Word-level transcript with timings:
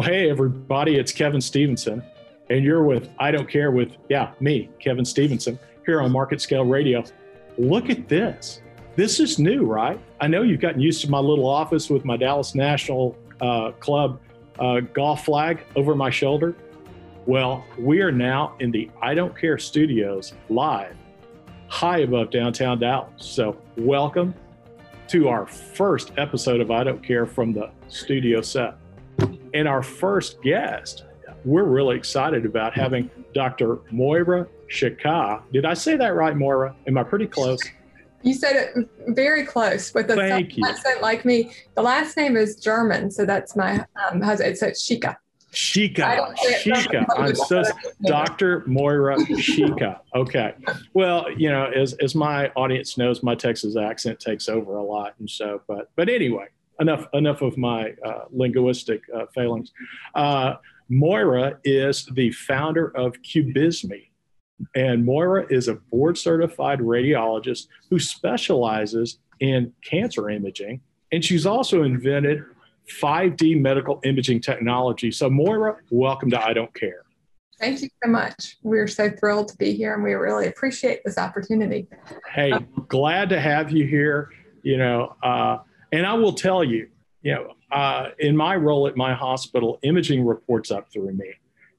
Well, 0.00 0.08
hey, 0.08 0.30
everybody, 0.30 0.96
it's 0.96 1.12
Kevin 1.12 1.42
Stevenson, 1.42 2.02
and 2.48 2.64
you're 2.64 2.84
with 2.84 3.10
I 3.18 3.30
Don't 3.30 3.46
Care 3.46 3.70
with, 3.70 3.98
yeah, 4.08 4.32
me, 4.40 4.70
Kevin 4.78 5.04
Stevenson, 5.04 5.58
here 5.84 6.00
on 6.00 6.10
Market 6.10 6.40
Scale 6.40 6.64
Radio. 6.64 7.04
Look 7.58 7.90
at 7.90 8.08
this. 8.08 8.62
This 8.96 9.20
is 9.20 9.38
new, 9.38 9.66
right? 9.66 10.00
I 10.18 10.26
know 10.26 10.40
you've 10.40 10.62
gotten 10.62 10.80
used 10.80 11.02
to 11.02 11.10
my 11.10 11.18
little 11.18 11.46
office 11.46 11.90
with 11.90 12.06
my 12.06 12.16
Dallas 12.16 12.54
National 12.54 13.14
uh, 13.42 13.72
Club 13.72 14.18
uh, 14.58 14.80
golf 14.80 15.26
flag 15.26 15.64
over 15.76 15.94
my 15.94 16.08
shoulder. 16.08 16.56
Well, 17.26 17.62
we 17.78 18.00
are 18.00 18.10
now 18.10 18.56
in 18.58 18.70
the 18.70 18.90
I 19.02 19.12
Don't 19.12 19.38
Care 19.38 19.58
studios 19.58 20.32
live, 20.48 20.96
high 21.68 21.98
above 21.98 22.30
downtown 22.30 22.78
Dallas. 22.78 23.12
So, 23.18 23.54
welcome 23.76 24.34
to 25.08 25.28
our 25.28 25.46
first 25.46 26.12
episode 26.16 26.62
of 26.62 26.70
I 26.70 26.84
Don't 26.84 27.04
Care 27.04 27.26
from 27.26 27.52
the 27.52 27.70
studio 27.88 28.40
set. 28.40 28.79
And 29.54 29.66
our 29.66 29.82
first 29.82 30.40
guest, 30.42 31.04
we're 31.44 31.64
really 31.64 31.96
excited 31.96 32.44
about 32.44 32.74
having 32.74 33.10
Dr. 33.34 33.78
Moira 33.90 34.46
Schieke. 34.68 35.42
Did 35.52 35.64
I 35.64 35.74
say 35.74 35.96
that 35.96 36.14
right, 36.14 36.36
Moira? 36.36 36.74
Am 36.86 36.98
I 36.98 37.02
pretty 37.02 37.26
close? 37.26 37.60
You 38.22 38.34
said 38.34 38.56
it 38.56 38.88
very 39.08 39.46
close 39.46 39.94
with 39.94 40.10
a 40.10 40.20
accent 40.20 41.00
like 41.00 41.24
me. 41.24 41.52
The 41.74 41.82
last 41.82 42.16
name 42.16 42.36
is 42.36 42.56
German, 42.56 43.10
so 43.10 43.24
that's 43.24 43.56
my 43.56 43.84
um, 44.10 44.20
husband. 44.20 44.58
It's 44.60 44.86
Schieke. 44.86 45.16
Schieke, 45.52 46.34
Schieke. 46.62 47.06
I'm 47.16 47.34
so 47.34 47.62
Dr. 48.04 48.62
Moira 48.66 49.16
Schieke. 49.16 49.98
Okay. 50.14 50.54
Well, 50.94 51.26
you 51.36 51.50
know, 51.50 51.64
as 51.64 51.94
as 51.94 52.14
my 52.14 52.48
audience 52.50 52.96
knows, 52.98 53.22
my 53.22 53.34
Texas 53.34 53.76
accent 53.76 54.20
takes 54.20 54.48
over 54.48 54.76
a 54.76 54.82
lot, 54.82 55.14
and 55.18 55.28
so, 55.28 55.62
but 55.66 55.90
but 55.96 56.08
anyway, 56.08 56.46
enough 56.80 57.06
enough 57.14 57.42
of 57.42 57.56
my 57.56 57.94
uh, 58.04 58.24
linguistic 58.30 59.02
uh, 59.14 59.26
failings. 59.34 59.72
Uh, 60.14 60.54
Moira 60.88 61.58
is 61.64 62.06
the 62.06 62.32
founder 62.32 62.94
of 62.96 63.14
Cubismi. 63.22 64.08
And 64.74 65.06
Moira 65.06 65.46
is 65.48 65.68
a 65.68 65.74
board 65.74 66.18
certified 66.18 66.80
radiologist 66.80 67.68
who 67.88 67.98
specializes 67.98 69.18
in 69.38 69.72
cancer 69.82 70.28
imaging. 70.28 70.80
And 71.12 71.24
she's 71.24 71.46
also 71.46 71.82
invented 71.82 72.44
5D 73.00 73.58
medical 73.60 74.00
imaging 74.04 74.40
technology. 74.40 75.10
So, 75.10 75.30
Moira, 75.30 75.76
welcome 75.90 76.30
to 76.30 76.44
I 76.44 76.52
Don't 76.52 76.74
Care. 76.74 77.04
Thank 77.58 77.82
you 77.82 77.88
so 78.02 78.10
much. 78.10 78.56
We're 78.62 78.88
so 78.88 79.10
thrilled 79.10 79.48
to 79.48 79.56
be 79.56 79.74
here 79.74 79.94
and 79.94 80.02
we 80.02 80.14
really 80.14 80.46
appreciate 80.46 81.02
this 81.04 81.18
opportunity. 81.18 81.88
Hey, 82.32 82.52
glad 82.88 83.28
to 83.30 83.40
have 83.40 83.70
you 83.70 83.86
here. 83.86 84.30
You 84.62 84.78
know, 84.78 85.14
uh, 85.22 85.58
and 85.92 86.06
I 86.06 86.14
will 86.14 86.32
tell 86.32 86.62
you, 86.62 86.88
you 87.22 87.34
know, 87.34 87.54
uh, 87.70 88.10
in 88.18 88.36
my 88.36 88.56
role 88.56 88.86
at 88.86 88.96
my 88.96 89.14
hospital, 89.14 89.78
imaging 89.82 90.24
reports 90.24 90.70
up 90.70 90.90
through 90.92 91.12
me. 91.12 91.32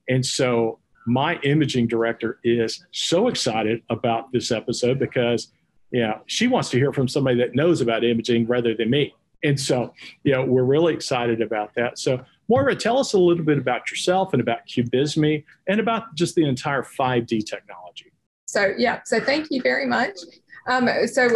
And 0.10 0.26
so 0.26 0.80
my 1.06 1.40
imaging 1.40 1.88
director 1.88 2.40
is 2.44 2.86
so 2.92 3.28
excited 3.28 3.82
about 3.90 4.32
this 4.32 4.52
episode 4.52 5.00
because, 5.00 5.52
you 5.92 6.02
know, 6.02 6.22
she 6.28 6.48
wants 6.48 6.70
to 6.70 6.78
hear 6.78 6.94
from 6.94 7.08
somebody 7.08 7.38
that 7.38 7.56
knows 7.56 7.82
about 7.82 8.04
imaging 8.04 8.46
rather 8.48 8.76
than 8.76 8.90
me. 8.90 9.14
And 9.44 9.60
so, 9.60 9.94
you 10.24 10.34
know, 10.34 10.46
we're 10.46 10.64
really 10.64 10.94
excited 10.94 11.42
about 11.42 11.74
that. 11.76 11.98
So, 11.98 12.24
Moira, 12.48 12.76
tell 12.76 13.00
us 13.00 13.14
a 13.14 13.18
little 13.18 13.44
bit 13.44 13.58
about 13.58 13.90
yourself 13.90 14.34
and 14.34 14.42
about 14.42 14.68
Cubismi 14.68 15.44
and 15.68 15.80
about 15.80 16.14
just 16.16 16.36
the 16.36 16.46
entire 16.46 16.84
5D 16.84 17.46
technology. 17.46 18.12
So, 18.46 18.74
yeah, 18.78 19.00
so 19.06 19.20
thank 19.20 19.48
you 19.50 19.62
very 19.62 19.88
much. 19.88 20.20
Um, 20.68 20.90
so 21.08 21.30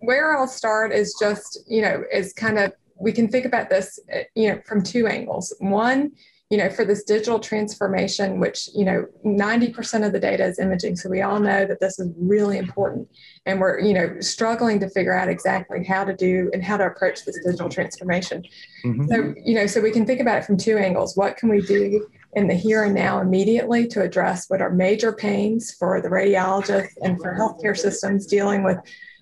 where 0.00 0.36
I'll 0.36 0.48
start 0.48 0.92
is 0.92 1.14
just, 1.20 1.60
you 1.66 1.82
know, 1.82 2.02
is 2.12 2.32
kind 2.32 2.58
of, 2.58 2.72
we 3.00 3.12
can 3.12 3.28
think 3.28 3.44
about 3.44 3.70
this, 3.70 3.98
you 4.34 4.48
know, 4.48 4.60
from 4.66 4.82
two 4.82 5.06
angles. 5.06 5.54
One, 5.60 6.12
you 6.50 6.56
know, 6.56 6.70
for 6.70 6.84
this 6.84 7.04
digital 7.04 7.38
transformation, 7.38 8.40
which, 8.40 8.70
you 8.74 8.84
know, 8.84 9.04
90% 9.24 10.06
of 10.06 10.12
the 10.12 10.18
data 10.18 10.46
is 10.46 10.58
imaging. 10.58 10.96
So 10.96 11.10
we 11.10 11.20
all 11.20 11.38
know 11.38 11.66
that 11.66 11.78
this 11.78 11.98
is 11.98 12.10
really 12.16 12.56
important. 12.56 13.06
And 13.44 13.60
we're, 13.60 13.80
you 13.80 13.92
know, 13.92 14.18
struggling 14.20 14.80
to 14.80 14.88
figure 14.88 15.12
out 15.12 15.28
exactly 15.28 15.84
how 15.84 16.04
to 16.04 16.16
do 16.16 16.50
and 16.54 16.64
how 16.64 16.78
to 16.78 16.86
approach 16.86 17.26
this 17.26 17.38
digital 17.44 17.68
transformation. 17.68 18.44
Mm-hmm. 18.84 19.08
So, 19.08 19.34
you 19.44 19.54
know, 19.56 19.66
so 19.66 19.82
we 19.82 19.90
can 19.90 20.06
think 20.06 20.20
about 20.20 20.38
it 20.38 20.44
from 20.46 20.56
two 20.56 20.78
angles. 20.78 21.16
What 21.18 21.36
can 21.36 21.50
we 21.50 21.60
do 21.60 22.08
in 22.34 22.46
the 22.46 22.54
here 22.54 22.84
and 22.84 22.94
now 22.94 23.20
immediately 23.20 23.86
to 23.86 24.02
address 24.02 24.48
what 24.48 24.60
are 24.60 24.70
major 24.70 25.12
pains 25.12 25.72
for 25.72 26.00
the 26.00 26.08
radiologists 26.08 26.94
and 27.02 27.20
for 27.20 27.34
healthcare 27.34 27.76
systems 27.76 28.26
dealing 28.26 28.62
with 28.62 28.78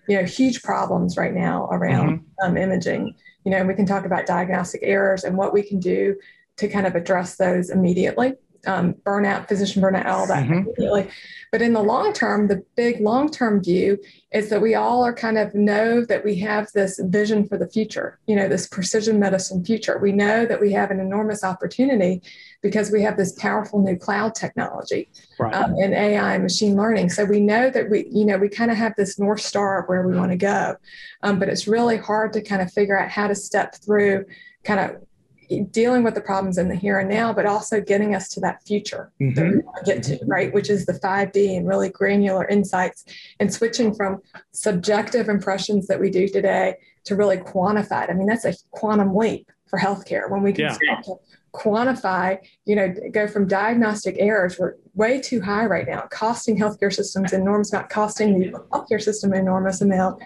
you 0.08 0.16
know 0.16 0.24
huge 0.24 0.62
problems 0.62 1.16
right 1.16 1.34
now 1.34 1.66
around 1.70 2.18
mm-hmm. 2.18 2.46
um, 2.46 2.56
imaging 2.56 3.14
you 3.44 3.50
know 3.50 3.64
we 3.64 3.74
can 3.74 3.86
talk 3.86 4.04
about 4.04 4.26
diagnostic 4.26 4.80
errors 4.82 5.24
and 5.24 5.36
what 5.36 5.52
we 5.52 5.62
can 5.62 5.78
do 5.78 6.16
to 6.56 6.68
kind 6.68 6.86
of 6.86 6.94
address 6.94 7.36
those 7.36 7.70
immediately 7.70 8.34
um, 8.66 8.94
burnout, 9.04 9.48
physician 9.48 9.82
burnout, 9.82 10.06
all 10.06 10.26
that 10.26 10.46
mm-hmm. 10.46 11.08
But 11.52 11.62
in 11.62 11.72
the 11.72 11.82
long 11.82 12.12
term, 12.12 12.48
the 12.48 12.64
big 12.76 13.00
long 13.00 13.30
term 13.30 13.62
view 13.62 13.98
is 14.32 14.50
that 14.50 14.60
we 14.60 14.74
all 14.74 15.04
are 15.04 15.14
kind 15.14 15.38
of 15.38 15.54
know 15.54 16.04
that 16.04 16.24
we 16.24 16.36
have 16.40 16.70
this 16.72 17.00
vision 17.04 17.48
for 17.48 17.56
the 17.56 17.68
future, 17.68 18.18
you 18.26 18.36
know, 18.36 18.48
this 18.48 18.66
precision 18.66 19.18
medicine 19.18 19.64
future. 19.64 19.98
We 19.98 20.12
know 20.12 20.44
that 20.44 20.60
we 20.60 20.72
have 20.72 20.90
an 20.90 21.00
enormous 21.00 21.44
opportunity 21.44 22.20
because 22.62 22.90
we 22.90 23.00
have 23.02 23.16
this 23.16 23.32
powerful 23.32 23.80
new 23.80 23.96
cloud 23.96 24.34
technology 24.34 25.08
right. 25.38 25.54
um, 25.54 25.74
and 25.80 25.94
AI 25.94 26.34
and 26.34 26.42
machine 26.42 26.76
learning. 26.76 27.10
So 27.10 27.24
we 27.24 27.40
know 27.40 27.70
that 27.70 27.88
we, 27.88 28.06
you 28.10 28.24
know, 28.24 28.38
we 28.38 28.48
kind 28.48 28.70
of 28.70 28.76
have 28.76 28.94
this 28.96 29.18
North 29.18 29.40
Star 29.40 29.80
of 29.80 29.88
where 29.88 30.06
we 30.06 30.16
want 30.16 30.32
to 30.32 30.36
go. 30.36 30.76
Um, 31.22 31.38
but 31.38 31.48
it's 31.48 31.68
really 31.68 31.96
hard 31.96 32.32
to 32.34 32.42
kind 32.42 32.60
of 32.60 32.72
figure 32.72 32.98
out 32.98 33.08
how 33.08 33.28
to 33.28 33.34
step 33.34 33.76
through 33.76 34.26
kind 34.64 34.80
of 34.80 35.05
dealing 35.70 36.02
with 36.02 36.14
the 36.14 36.20
problems 36.20 36.58
in 36.58 36.68
the 36.68 36.74
here 36.74 36.98
and 36.98 37.08
now, 37.08 37.32
but 37.32 37.46
also 37.46 37.80
getting 37.80 38.14
us 38.14 38.28
to 38.30 38.40
that 38.40 38.62
future 38.64 39.12
mm-hmm. 39.20 39.34
that 39.34 39.50
we 39.50 39.58
want 39.58 39.84
to 39.84 39.92
get 39.92 40.02
to, 40.04 40.18
right? 40.26 40.52
Which 40.52 40.70
is 40.70 40.86
the 40.86 40.94
5D 40.94 41.56
and 41.56 41.66
really 41.66 41.88
granular 41.88 42.46
insights 42.46 43.04
and 43.40 43.52
switching 43.52 43.94
from 43.94 44.20
subjective 44.52 45.28
impressions 45.28 45.86
that 45.86 46.00
we 46.00 46.10
do 46.10 46.28
today 46.28 46.76
to 47.04 47.14
really 47.14 47.36
quantified. 47.36 48.10
I 48.10 48.14
mean, 48.14 48.26
that's 48.26 48.44
a 48.44 48.54
quantum 48.70 49.14
leap 49.14 49.50
for 49.68 49.78
healthcare 49.78 50.30
when 50.30 50.42
we 50.42 50.52
can 50.52 50.66
yeah. 50.66 50.72
start 50.72 51.04
to 51.04 51.14
quantify, 51.56 52.38
you 52.66 52.76
know, 52.76 52.94
go 53.12 53.26
from 53.26 53.48
diagnostic 53.48 54.16
errors, 54.18 54.58
we're 54.58 54.74
way 54.94 55.20
too 55.20 55.40
high 55.40 55.64
right 55.64 55.86
now, 55.86 56.02
costing 56.10 56.58
healthcare 56.58 56.92
systems 56.92 57.32
enormous 57.32 57.72
amount, 57.72 57.88
costing 57.88 58.38
the 58.38 58.50
healthcare 58.72 59.00
system 59.00 59.32
enormous 59.32 59.80
amount. 59.80 60.22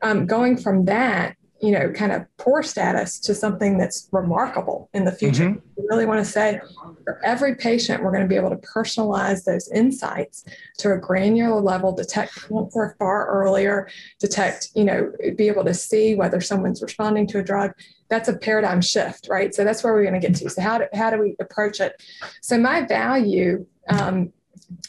Um, 0.00 0.26
going 0.26 0.56
from 0.56 0.86
that 0.86 1.36
you 1.62 1.70
know, 1.70 1.90
kind 1.92 2.10
of 2.10 2.26
poor 2.38 2.60
status 2.60 3.20
to 3.20 3.34
something 3.36 3.78
that's 3.78 4.08
remarkable 4.10 4.90
in 4.94 5.04
the 5.04 5.12
future. 5.12 5.50
Mm-hmm. 5.50 5.80
We 5.80 5.84
really 5.88 6.06
want 6.06 6.18
to 6.18 6.30
say 6.30 6.60
for 7.04 7.24
every 7.24 7.54
patient, 7.54 8.02
we're 8.02 8.10
going 8.10 8.24
to 8.24 8.28
be 8.28 8.34
able 8.34 8.50
to 8.50 8.56
personalize 8.56 9.44
those 9.44 9.70
insights 9.70 10.44
to 10.78 10.92
a 10.92 10.98
granular 10.98 11.60
level, 11.60 11.92
detect 11.92 12.48
cancer 12.48 12.96
far 12.98 13.28
earlier, 13.28 13.88
detect, 14.18 14.70
you 14.74 14.82
know, 14.82 15.12
be 15.36 15.46
able 15.46 15.64
to 15.64 15.72
see 15.72 16.16
whether 16.16 16.40
someone's 16.40 16.82
responding 16.82 17.28
to 17.28 17.38
a 17.38 17.44
drug. 17.44 17.72
That's 18.10 18.28
a 18.28 18.36
paradigm 18.36 18.82
shift, 18.82 19.28
right? 19.30 19.54
So 19.54 19.62
that's 19.62 19.84
where 19.84 19.92
we're 19.92 20.02
going 20.02 20.20
to 20.20 20.26
get 20.26 20.36
to. 20.38 20.50
So 20.50 20.62
how 20.62 20.78
do, 20.78 20.86
how 20.92 21.10
do 21.10 21.18
we 21.20 21.36
approach 21.40 21.80
it? 21.80 22.02
So 22.40 22.58
my 22.58 22.82
value 22.82 23.66
um, 23.88 24.32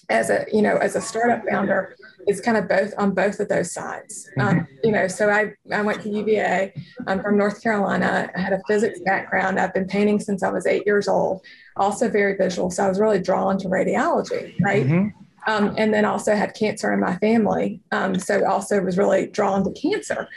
as 0.10 0.30
a, 0.30 0.46
you 0.52 0.62
know, 0.62 0.78
as 0.78 0.96
a 0.96 1.02
startup 1.02 1.44
founder 1.50 1.96
is 2.28 2.42
kind 2.42 2.58
of 2.58 2.68
both 2.68 2.94
on 2.98 3.14
both 3.14 3.40
of 3.40 3.50
those 3.50 3.72
sides. 3.72 4.30
Um, 4.40 4.60
mm-hmm. 4.60 4.76
you 4.84 4.92
know, 4.92 5.08
so 5.08 5.30
I, 5.30 5.54
I 5.72 5.82
went 5.82 6.02
to 6.04 6.10
UVA. 6.10 6.74
I'm 7.08 7.22
from 7.22 7.38
North 7.38 7.62
Carolina. 7.62 8.30
I 8.36 8.40
had 8.40 8.54
a 8.54 8.62
physics 8.68 9.00
background. 9.02 9.60
I've 9.60 9.74
been 9.74 9.88
painting 9.88 10.20
since 10.20 10.44
I 10.44 10.50
was 10.50 10.66
eight 10.66 10.84
years 10.86 11.08
old, 11.08 11.42
also 11.76 12.10
very 12.10 12.36
visual. 12.36 12.70
So 12.70 12.86
I 12.86 12.90
was 12.90 13.00
really 13.00 13.20
drawn 13.20 13.58
to 13.60 13.68
radiology, 13.68 14.60
right? 14.62 14.86
Mm-hmm. 14.86 15.20
Um, 15.46 15.76
and 15.78 15.94
then 15.94 16.06
also 16.06 16.36
had 16.36 16.54
cancer 16.54 16.94
in 16.94 17.02
my 17.02 17.18
family. 17.18 17.82
Um, 17.92 18.18
so 18.18 18.46
also 18.46 18.82
was 18.82 18.98
really 18.98 19.28
drawn 19.28 19.64
to 19.66 19.72
cancer. 19.72 20.30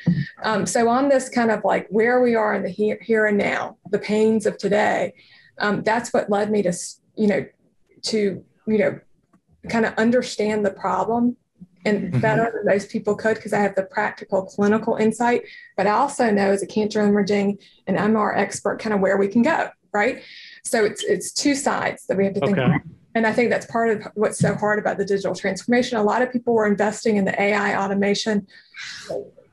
Um, 0.43 0.67
so 0.67 0.89
on 0.89 1.09
this 1.09 1.29
kind 1.29 1.53
of 1.53 1.65
like 1.65 1.87
where 1.91 2.21
we 2.21 2.35
are 2.35 2.55
in 2.55 2.65
the 2.65 2.69
here, 2.69 2.99
here 3.01 3.27
and 3.27 3.39
now, 3.39 3.77
the 3.91 4.01
pains 4.01 4.47
of 4.47 4.59
today, 4.59 5.15
um, 5.59 5.83
that's 5.85 6.13
what 6.13 6.29
led 6.29 6.51
me 6.51 6.63
to, 6.63 6.73
you 7.15 7.29
know, 7.29 7.47
to, 8.03 8.45
you 8.67 8.79
know, 8.79 8.99
kind 9.69 9.87
of 9.87 9.95
understand 9.95 10.65
the 10.65 10.71
problem 10.71 11.37
and 11.85 12.11
mm-hmm. 12.11 12.21
better 12.21 12.53
than 12.53 12.67
most 12.67 12.91
people 12.91 13.15
could 13.15 13.37
because 13.37 13.53
I 13.53 13.61
have 13.61 13.75
the 13.75 13.85
practical 13.85 14.45
clinical 14.45 14.97
insight. 14.97 15.43
But 15.77 15.87
I 15.87 15.91
also 15.91 16.31
know 16.31 16.51
as 16.51 16.63
a 16.63 16.67
cancer 16.67 17.01
imaging 17.01 17.59
and 17.87 17.97
MR 17.97 18.37
expert 18.37 18.81
kind 18.81 18.95
of 18.95 19.01
where 19.01 19.17
we 19.17 19.29
can 19.29 19.43
go, 19.43 19.69
right? 19.93 20.23
So 20.65 20.85
it's 20.85 21.05
it's 21.05 21.33
two 21.33 21.55
sides 21.55 22.07
that 22.07 22.17
we 22.17 22.25
have 22.25 22.35
to 22.35 22.41
think 22.41 22.59
okay. 22.59 22.67
about. 22.67 22.81
And 23.15 23.27
I 23.27 23.33
think 23.33 23.49
that's 23.49 23.65
part 23.65 23.89
of 23.91 24.13
what's 24.15 24.39
so 24.39 24.55
hard 24.55 24.79
about 24.79 24.99
the 24.99 25.05
digital 25.05 25.35
transformation. 25.35 25.97
A 25.97 26.03
lot 26.03 26.21
of 26.21 26.31
people 26.31 26.53
were 26.53 26.67
investing 26.67 27.17
in 27.17 27.25
the 27.25 27.41
AI 27.41 27.83
automation 27.83 28.47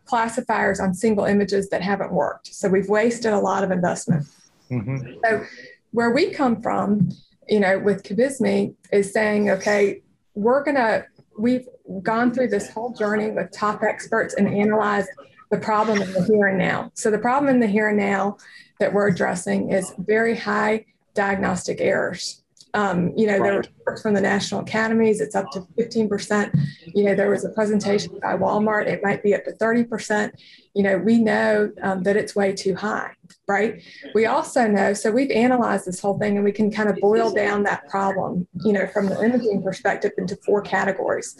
classifiers 0.06 0.81
on 0.81 0.94
single 0.94 1.24
images 1.24 1.69
that 1.69 1.81
haven't 1.81 2.12
worked. 2.12 2.54
So 2.54 2.68
we've 2.68 2.89
wasted 2.89 3.31
a 3.31 3.39
lot 3.39 3.63
of 3.63 3.71
investment. 3.71 4.27
Mm-hmm. 4.69 5.13
So 5.24 5.45
where 5.92 6.12
we 6.12 6.31
come 6.31 6.62
from, 6.62 7.09
you 7.48 7.60
know, 7.60 7.80
with 7.80 8.04
Cubismi 8.04 8.75
is 8.92 9.12
saying, 9.13 9.50
okay, 9.50 10.01
we're 10.36 10.63
gonna 10.63 11.06
we've 11.38 11.68
gone 12.01 12.34
through 12.34 12.48
this 12.48 12.69
whole 12.69 12.92
journey 12.94 13.31
with 13.31 13.51
top 13.51 13.84
experts 13.84 14.36
and 14.36 14.48
analyzed 14.48 15.10
the 15.51 15.57
problem 15.60 16.01
in 16.01 16.12
the 16.13 16.24
here 16.24 16.48
and 16.48 16.57
now. 16.57 16.92
So 16.94 17.12
the 17.12 17.19
problem 17.19 17.54
in 17.54 17.60
the 17.60 17.68
here 17.68 17.90
and 17.90 17.98
now 17.98 18.38
that 18.80 18.94
we're 18.94 19.07
addressing 19.07 19.72
is 19.72 19.94
very 19.98 20.36
high 20.36 20.86
diagnostic 21.13 21.80
errors. 21.80 22.43
Um, 22.75 23.14
you 23.16 23.28
know, 23.28 23.38
right. 23.38 23.44
there 23.44 23.54
were 23.54 23.62
reports 23.62 24.02
from 24.02 24.16
the 24.16 24.22
national 24.22 24.62
academies, 24.62 25.22
it's 25.22 25.36
up 25.36 25.52
to 25.52 25.62
15%. 25.78 26.60
You 26.88 27.04
know, 27.04 27.16
there 27.16 27.30
was 27.30 27.46
a 27.46 27.50
presentation 27.50 28.20
by 28.22 28.36
Walmart, 28.36 28.88
it 28.88 29.04
might 29.04 29.22
be 29.22 29.36
up 29.36 29.44
to 29.46 29.52
30%. 29.52 30.31
You 30.74 30.84
know, 30.84 30.98
we 30.98 31.20
know 31.20 31.72
um, 31.84 32.02
that 32.04 32.18
it's 32.18 32.36
way 32.36 32.52
too 32.52 32.74
high, 32.74 33.12
right? 33.48 33.84
We 34.16 34.25
also 34.25 34.68
know, 34.68 34.94
so 34.94 35.12
we've 35.12 35.30
analyzed 35.30 35.86
this 35.86 36.00
whole 36.00 36.18
thing 36.18 36.36
and 36.36 36.44
we 36.44 36.52
can 36.52 36.72
kind 36.72 36.90
of 36.90 36.98
boil 36.98 37.31
down 37.31 37.62
that 37.64 37.88
problem, 37.90 38.48
you 38.66 38.74
know, 38.74 38.88
from 38.88 39.08
the 39.08 39.24
imaging 39.24 39.62
perspective 39.62 40.14
into 40.18 40.36
four 40.38 40.64
categories. 40.64 41.38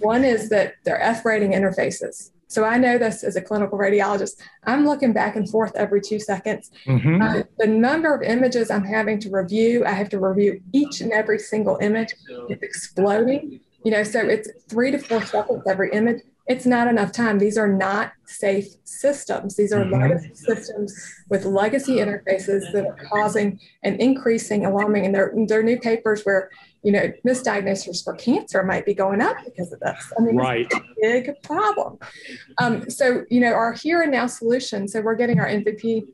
One 0.00 0.22
is 0.22 0.50
that 0.50 0.74
they're 0.84 1.00
F 1.00 1.24
rating 1.24 1.52
interfaces. 1.52 2.30
So 2.48 2.64
I 2.64 2.78
know 2.78 2.98
this 2.98 3.24
as 3.24 3.36
a 3.36 3.42
clinical 3.42 3.78
radiologist. 3.78 4.40
I'm 4.64 4.86
looking 4.86 5.12
back 5.12 5.36
and 5.36 5.48
forth 5.48 5.74
every 5.74 6.00
two 6.00 6.20
seconds. 6.20 6.70
Mm-hmm. 6.86 7.22
Uh, 7.22 7.42
the 7.58 7.66
number 7.66 8.14
of 8.14 8.22
images 8.22 8.70
I'm 8.70 8.84
having 8.84 9.18
to 9.20 9.30
review, 9.30 9.84
I 9.84 9.90
have 9.90 10.08
to 10.10 10.20
review 10.20 10.60
each 10.72 11.00
and 11.00 11.12
every 11.12 11.38
single 11.38 11.78
image. 11.80 12.14
It's 12.48 12.62
exploding. 12.62 13.60
You 13.84 13.90
know, 13.90 14.02
so 14.02 14.20
it's 14.20 14.48
three 14.68 14.90
to 14.90 14.98
four 14.98 15.22
seconds 15.24 15.62
every 15.66 15.92
image. 15.92 16.22
It's 16.46 16.66
not 16.66 16.88
enough 16.88 17.12
time. 17.12 17.38
These 17.38 17.56
are 17.56 17.72
not 17.72 18.12
safe 18.26 18.66
systems. 18.84 19.56
These 19.56 19.72
are 19.72 19.84
mm-hmm. 19.84 20.00
legacy 20.00 20.34
systems 20.34 20.94
with 21.30 21.44
legacy 21.44 21.96
interfaces 21.96 22.70
that 22.72 22.86
are 22.86 22.98
causing 23.10 23.58
an 23.82 23.94
increasing 23.96 24.66
alarming. 24.66 25.06
And 25.06 25.14
there, 25.14 25.32
there 25.46 25.60
are 25.60 25.62
new 25.62 25.80
papers 25.80 26.22
where 26.24 26.50
you 26.84 26.92
know, 26.92 27.10
misdiagnosis 27.26 28.04
for 28.04 28.14
cancer 28.14 28.62
might 28.62 28.84
be 28.84 28.92
going 28.92 29.22
up 29.22 29.38
because 29.42 29.72
of 29.72 29.80
this. 29.80 30.12
I 30.18 30.22
mean, 30.22 30.36
right. 30.36 30.70
a 30.70 30.80
big 31.00 31.42
problem. 31.42 31.98
Um, 32.58 32.88
so, 32.90 33.24
you 33.30 33.40
know, 33.40 33.54
our 33.54 33.72
here 33.72 34.02
and 34.02 34.12
now 34.12 34.26
solution, 34.26 34.86
so 34.86 35.00
we're 35.00 35.14
getting 35.14 35.40
our 35.40 35.46
MVP 35.46 36.06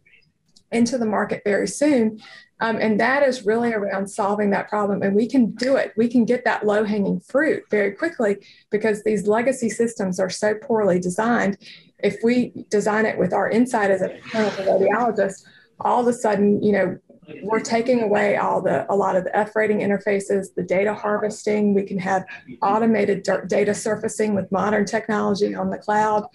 into 0.72 0.98
the 0.98 1.06
market 1.06 1.42
very 1.44 1.68
soon. 1.68 2.20
Um, 2.60 2.76
and 2.76 3.00
that 3.00 3.22
is 3.22 3.46
really 3.46 3.72
around 3.72 4.08
solving 4.08 4.50
that 4.50 4.68
problem. 4.68 5.02
And 5.02 5.14
we 5.16 5.26
can 5.26 5.52
do 5.52 5.76
it. 5.76 5.92
We 5.96 6.08
can 6.08 6.24
get 6.24 6.44
that 6.44 6.66
low 6.66 6.84
hanging 6.84 7.20
fruit 7.20 7.62
very 7.70 7.92
quickly 7.92 8.36
because 8.70 9.02
these 9.02 9.26
legacy 9.26 9.70
systems 9.70 10.20
are 10.20 10.30
so 10.30 10.54
poorly 10.54 10.98
designed. 10.98 11.56
If 11.98 12.18
we 12.22 12.52
design 12.68 13.06
it 13.06 13.18
with 13.18 13.32
our 13.32 13.48
insight 13.48 13.90
as 13.90 14.02
a 14.02 14.18
clinical 14.30 14.64
radiologist, 14.64 15.44
all 15.80 16.00
of 16.02 16.06
a 16.06 16.12
sudden, 16.12 16.62
you 16.62 16.72
know, 16.72 16.98
we're 17.42 17.60
taking 17.60 18.02
away 18.02 18.36
all 18.36 18.60
the 18.60 18.90
a 18.92 18.96
lot 18.96 19.16
of 19.16 19.24
the 19.24 19.36
F 19.36 19.54
rating 19.54 19.78
interfaces, 19.78 20.54
the 20.54 20.62
data 20.62 20.94
harvesting. 20.94 21.74
We 21.74 21.84
can 21.84 21.98
have 21.98 22.24
automated 22.62 23.26
data 23.46 23.74
surfacing 23.74 24.34
with 24.34 24.50
modern 24.50 24.84
technology 24.84 25.54
on 25.54 25.70
the 25.70 25.78
cloud. 25.78 26.26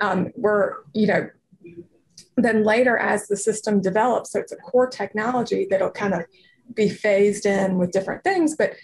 Um, 0.00 0.30
we're 0.36 0.74
you 0.92 1.08
know 1.08 1.28
then 2.44 2.64
later 2.64 2.96
as 2.98 3.28
the 3.28 3.36
system 3.36 3.80
develops, 3.80 4.32
so 4.32 4.40
it's 4.40 4.52
a 4.52 4.56
core 4.56 4.88
technology 4.88 5.66
that'll 5.70 5.90
kind 5.90 6.14
of 6.14 6.24
be 6.74 6.88
phased 6.88 7.46
in 7.46 7.78
with 7.78 7.92
different 7.92 8.24
things, 8.24 8.56
but 8.56 8.74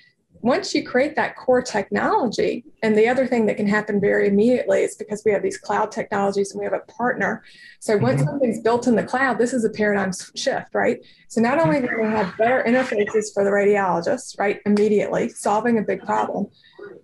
once 0.42 0.74
you 0.74 0.84
create 0.84 1.14
that 1.14 1.36
core 1.36 1.62
technology, 1.62 2.64
and 2.82 2.98
the 2.98 3.08
other 3.08 3.26
thing 3.26 3.46
that 3.46 3.56
can 3.56 3.66
happen 3.66 4.00
very 4.00 4.26
immediately 4.26 4.82
is 4.82 4.96
because 4.96 5.22
we 5.24 5.30
have 5.30 5.42
these 5.42 5.56
cloud 5.56 5.92
technologies 5.92 6.50
and 6.50 6.58
we 6.58 6.64
have 6.64 6.74
a 6.74 6.92
partner. 6.92 7.44
So 7.78 7.96
once 7.96 8.20
mm-hmm. 8.20 8.30
something's 8.30 8.60
built 8.60 8.88
in 8.88 8.96
the 8.96 9.04
cloud, 9.04 9.38
this 9.38 9.52
is 9.52 9.64
a 9.64 9.70
paradigm 9.70 10.10
shift, 10.34 10.74
right? 10.74 10.98
So 11.28 11.40
not 11.40 11.60
only 11.60 11.80
do 11.80 11.88
we 11.96 12.06
have 12.06 12.36
better 12.36 12.64
interfaces 12.66 13.32
for 13.32 13.44
the 13.44 13.50
radiologists, 13.50 14.36
right, 14.36 14.60
immediately 14.66 15.28
solving 15.28 15.78
a 15.78 15.82
big 15.82 16.04
problem, 16.04 16.48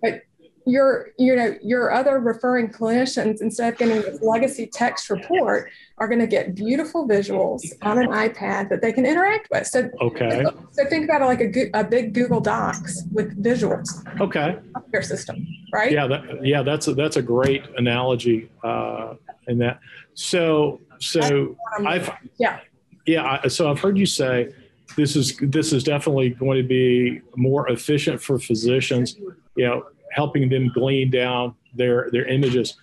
but 0.01 0.23
your 0.65 1.09
you 1.17 1.35
know 1.35 1.55
your 1.63 1.91
other 1.91 2.19
referring 2.19 2.69
clinicians 2.69 3.41
instead 3.41 3.73
of 3.73 3.79
getting 3.79 4.01
this 4.01 4.21
legacy 4.21 4.67
text 4.67 5.09
report 5.09 5.69
are 5.97 6.07
going 6.07 6.19
to 6.19 6.27
get 6.27 6.55
beautiful 6.55 7.07
visuals 7.07 7.61
on 7.81 7.97
an 7.97 8.07
ipad 8.07 8.69
that 8.69 8.81
they 8.81 8.91
can 8.91 9.05
interact 9.05 9.47
with. 9.51 9.65
So 9.67 9.89
okay. 10.01 10.43
so 10.71 10.85
think 10.85 11.05
about 11.05 11.21
it 11.21 11.25
like 11.25 11.41
a, 11.41 11.79
a 11.79 11.83
big 11.83 12.13
google 12.13 12.41
docs 12.41 13.03
with 13.11 13.41
visuals 13.41 13.89
okay. 14.19 14.57
your 14.93 15.01
system 15.01 15.47
right? 15.71 15.91
Yeah 15.91 16.07
that, 16.07 16.45
yeah 16.45 16.63
that's 16.63 16.87
a, 16.87 16.93
that's 16.93 17.17
a 17.17 17.21
great 17.21 17.63
analogy 17.77 18.49
uh, 18.63 19.15
in 19.47 19.57
that. 19.59 19.79
So 20.13 20.81
so 20.99 21.55
i've 21.85 22.11
yeah. 22.37 22.59
yeah 23.05 23.47
so 23.47 23.71
i've 23.71 23.79
heard 23.79 23.97
you 23.97 24.05
say 24.05 24.53
this 24.97 25.15
is 25.15 25.37
this 25.41 25.71
is 25.71 25.83
definitely 25.83 26.31
going 26.31 26.61
to 26.61 26.67
be 26.67 27.21
more 27.35 27.69
efficient 27.69 28.21
for 28.21 28.37
physicians. 28.37 29.15
You 29.55 29.65
know 29.65 29.85
helping 30.11 30.49
them 30.49 30.71
glean 30.73 31.11
down 31.11 31.55
their 31.75 32.09
their 32.11 32.25
images. 32.25 32.75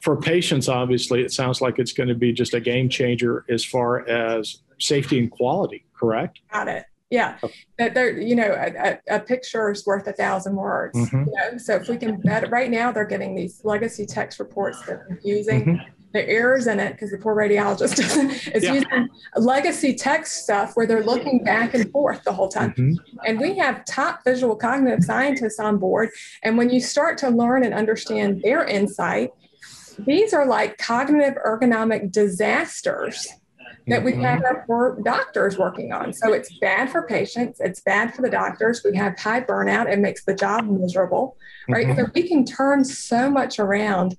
For 0.00 0.16
patients, 0.16 0.68
obviously, 0.68 1.22
it 1.22 1.32
sounds 1.32 1.60
like 1.60 1.78
it's 1.78 1.92
going 1.92 2.08
to 2.08 2.14
be 2.14 2.32
just 2.32 2.54
a 2.54 2.60
game 2.60 2.88
changer 2.88 3.44
as 3.50 3.64
far 3.64 4.08
as 4.08 4.58
safety 4.78 5.18
and 5.18 5.30
quality. 5.30 5.84
Correct? 5.94 6.40
Got 6.50 6.68
it. 6.68 6.84
Yeah, 7.10 7.38
that 7.76 7.92
there, 7.92 8.16
you 8.18 8.36
know, 8.36 8.52
a, 8.52 8.98
a, 9.10 9.18
picture 9.18 9.68
is 9.72 9.84
worth 9.84 10.06
a 10.06 10.12
thousand 10.12 10.54
words. 10.54 10.96
Mm-hmm. 10.96 11.24
You 11.26 11.34
know? 11.34 11.58
So 11.58 11.74
if 11.74 11.88
we 11.88 11.96
can, 11.96 12.22
right 12.48 12.70
now 12.70 12.92
they're 12.92 13.04
getting 13.04 13.34
these 13.34 13.64
legacy 13.64 14.06
text 14.06 14.38
reports 14.38 14.80
that 14.82 14.92
are 14.92 15.04
confusing. 15.08 15.64
Mm-hmm 15.64 15.99
the 16.12 16.28
errors 16.28 16.66
in 16.66 16.80
it 16.80 16.92
because 16.92 17.10
the 17.10 17.18
poor 17.18 17.34
radiologist 17.34 17.98
is 18.54 18.64
yeah. 18.64 18.74
using 18.74 19.08
legacy 19.36 19.94
text 19.94 20.42
stuff 20.42 20.72
where 20.74 20.86
they're 20.86 21.04
looking 21.04 21.44
back 21.44 21.74
and 21.74 21.90
forth 21.92 22.22
the 22.24 22.32
whole 22.32 22.48
time. 22.48 22.72
Mm-hmm. 22.72 23.18
And 23.26 23.40
we 23.40 23.56
have 23.58 23.84
top 23.84 24.20
visual 24.24 24.56
cognitive 24.56 25.04
scientists 25.04 25.60
on 25.60 25.78
board. 25.78 26.10
And 26.42 26.58
when 26.58 26.70
you 26.70 26.80
start 26.80 27.18
to 27.18 27.30
learn 27.30 27.64
and 27.64 27.74
understand 27.74 28.42
their 28.42 28.64
insight, 28.64 29.30
these 29.98 30.32
are 30.32 30.46
like 30.46 30.78
cognitive 30.78 31.38
ergonomic 31.46 32.10
disasters 32.10 33.28
that 33.86 34.04
we 34.04 34.12
have 34.16 34.40
mm-hmm. 34.40 34.72
our 34.72 34.98
doctors 35.02 35.58
working 35.58 35.92
on. 35.92 36.12
So 36.12 36.32
it's 36.32 36.56
bad 36.58 36.90
for 36.90 37.02
patients, 37.02 37.60
it's 37.60 37.80
bad 37.80 38.14
for 38.14 38.22
the 38.22 38.30
doctors. 38.30 38.82
We 38.84 38.96
have 38.96 39.18
high 39.18 39.40
burnout, 39.40 39.90
it 39.90 39.98
makes 39.98 40.24
the 40.24 40.34
job 40.34 40.66
miserable, 40.66 41.36
right? 41.68 41.86
Mm-hmm. 41.86 41.98
So 42.00 42.10
we 42.14 42.28
can 42.28 42.44
turn 42.44 42.84
so 42.84 43.30
much 43.30 43.58
around 43.58 44.16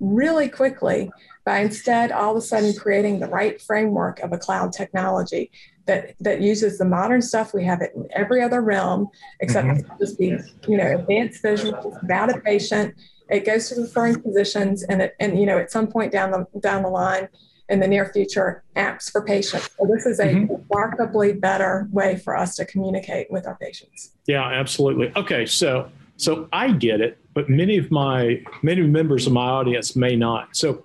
really 0.00 0.48
quickly 0.48 1.10
by 1.44 1.60
instead 1.60 2.12
all 2.12 2.32
of 2.32 2.36
a 2.36 2.40
sudden 2.40 2.74
creating 2.74 3.20
the 3.20 3.26
right 3.26 3.60
framework 3.60 4.20
of 4.20 4.32
a 4.32 4.38
cloud 4.38 4.72
technology 4.72 5.50
that 5.86 6.14
that 6.20 6.40
uses 6.40 6.78
the 6.78 6.84
modern 6.84 7.22
stuff 7.22 7.54
we 7.54 7.64
have 7.64 7.80
it 7.80 7.92
in 7.96 8.06
every 8.12 8.42
other 8.42 8.60
realm 8.60 9.08
except 9.40 9.66
mm-hmm. 9.66 9.92
just 9.98 10.18
be 10.18 10.36
you 10.68 10.76
know 10.76 10.98
advanced 10.98 11.42
visuals 11.42 12.00
about 12.02 12.30
a 12.30 12.38
patient 12.40 12.94
it 13.30 13.44
goes 13.44 13.68
to 13.68 13.80
referring 13.80 14.20
physicians 14.22 14.82
and 14.84 15.02
it 15.02 15.16
and 15.18 15.38
you 15.40 15.46
know 15.46 15.58
at 15.58 15.72
some 15.72 15.86
point 15.86 16.12
down 16.12 16.30
the 16.30 16.46
down 16.60 16.82
the 16.82 16.88
line 16.88 17.28
in 17.70 17.80
the 17.80 17.88
near 17.88 18.10
future 18.12 18.62
apps 18.76 19.10
for 19.10 19.22
patients 19.22 19.70
so 19.78 19.86
this 19.86 20.06
is 20.06 20.20
a 20.20 20.26
mm-hmm. 20.26 20.52
remarkably 20.52 21.32
better 21.32 21.88
way 21.90 22.16
for 22.16 22.36
us 22.36 22.54
to 22.54 22.64
communicate 22.66 23.30
with 23.30 23.46
our 23.46 23.56
patients 23.56 24.12
yeah 24.26 24.44
absolutely 24.44 25.10
okay 25.16 25.44
so 25.44 25.90
so 26.18 26.48
I 26.52 26.72
get 26.72 27.00
it, 27.00 27.18
but 27.32 27.48
many 27.48 27.78
of 27.78 27.90
my 27.90 28.42
many 28.62 28.82
members 28.82 29.26
of 29.26 29.32
my 29.32 29.46
audience 29.46 29.94
may 29.94 30.16
not. 30.16 30.56
So 30.56 30.84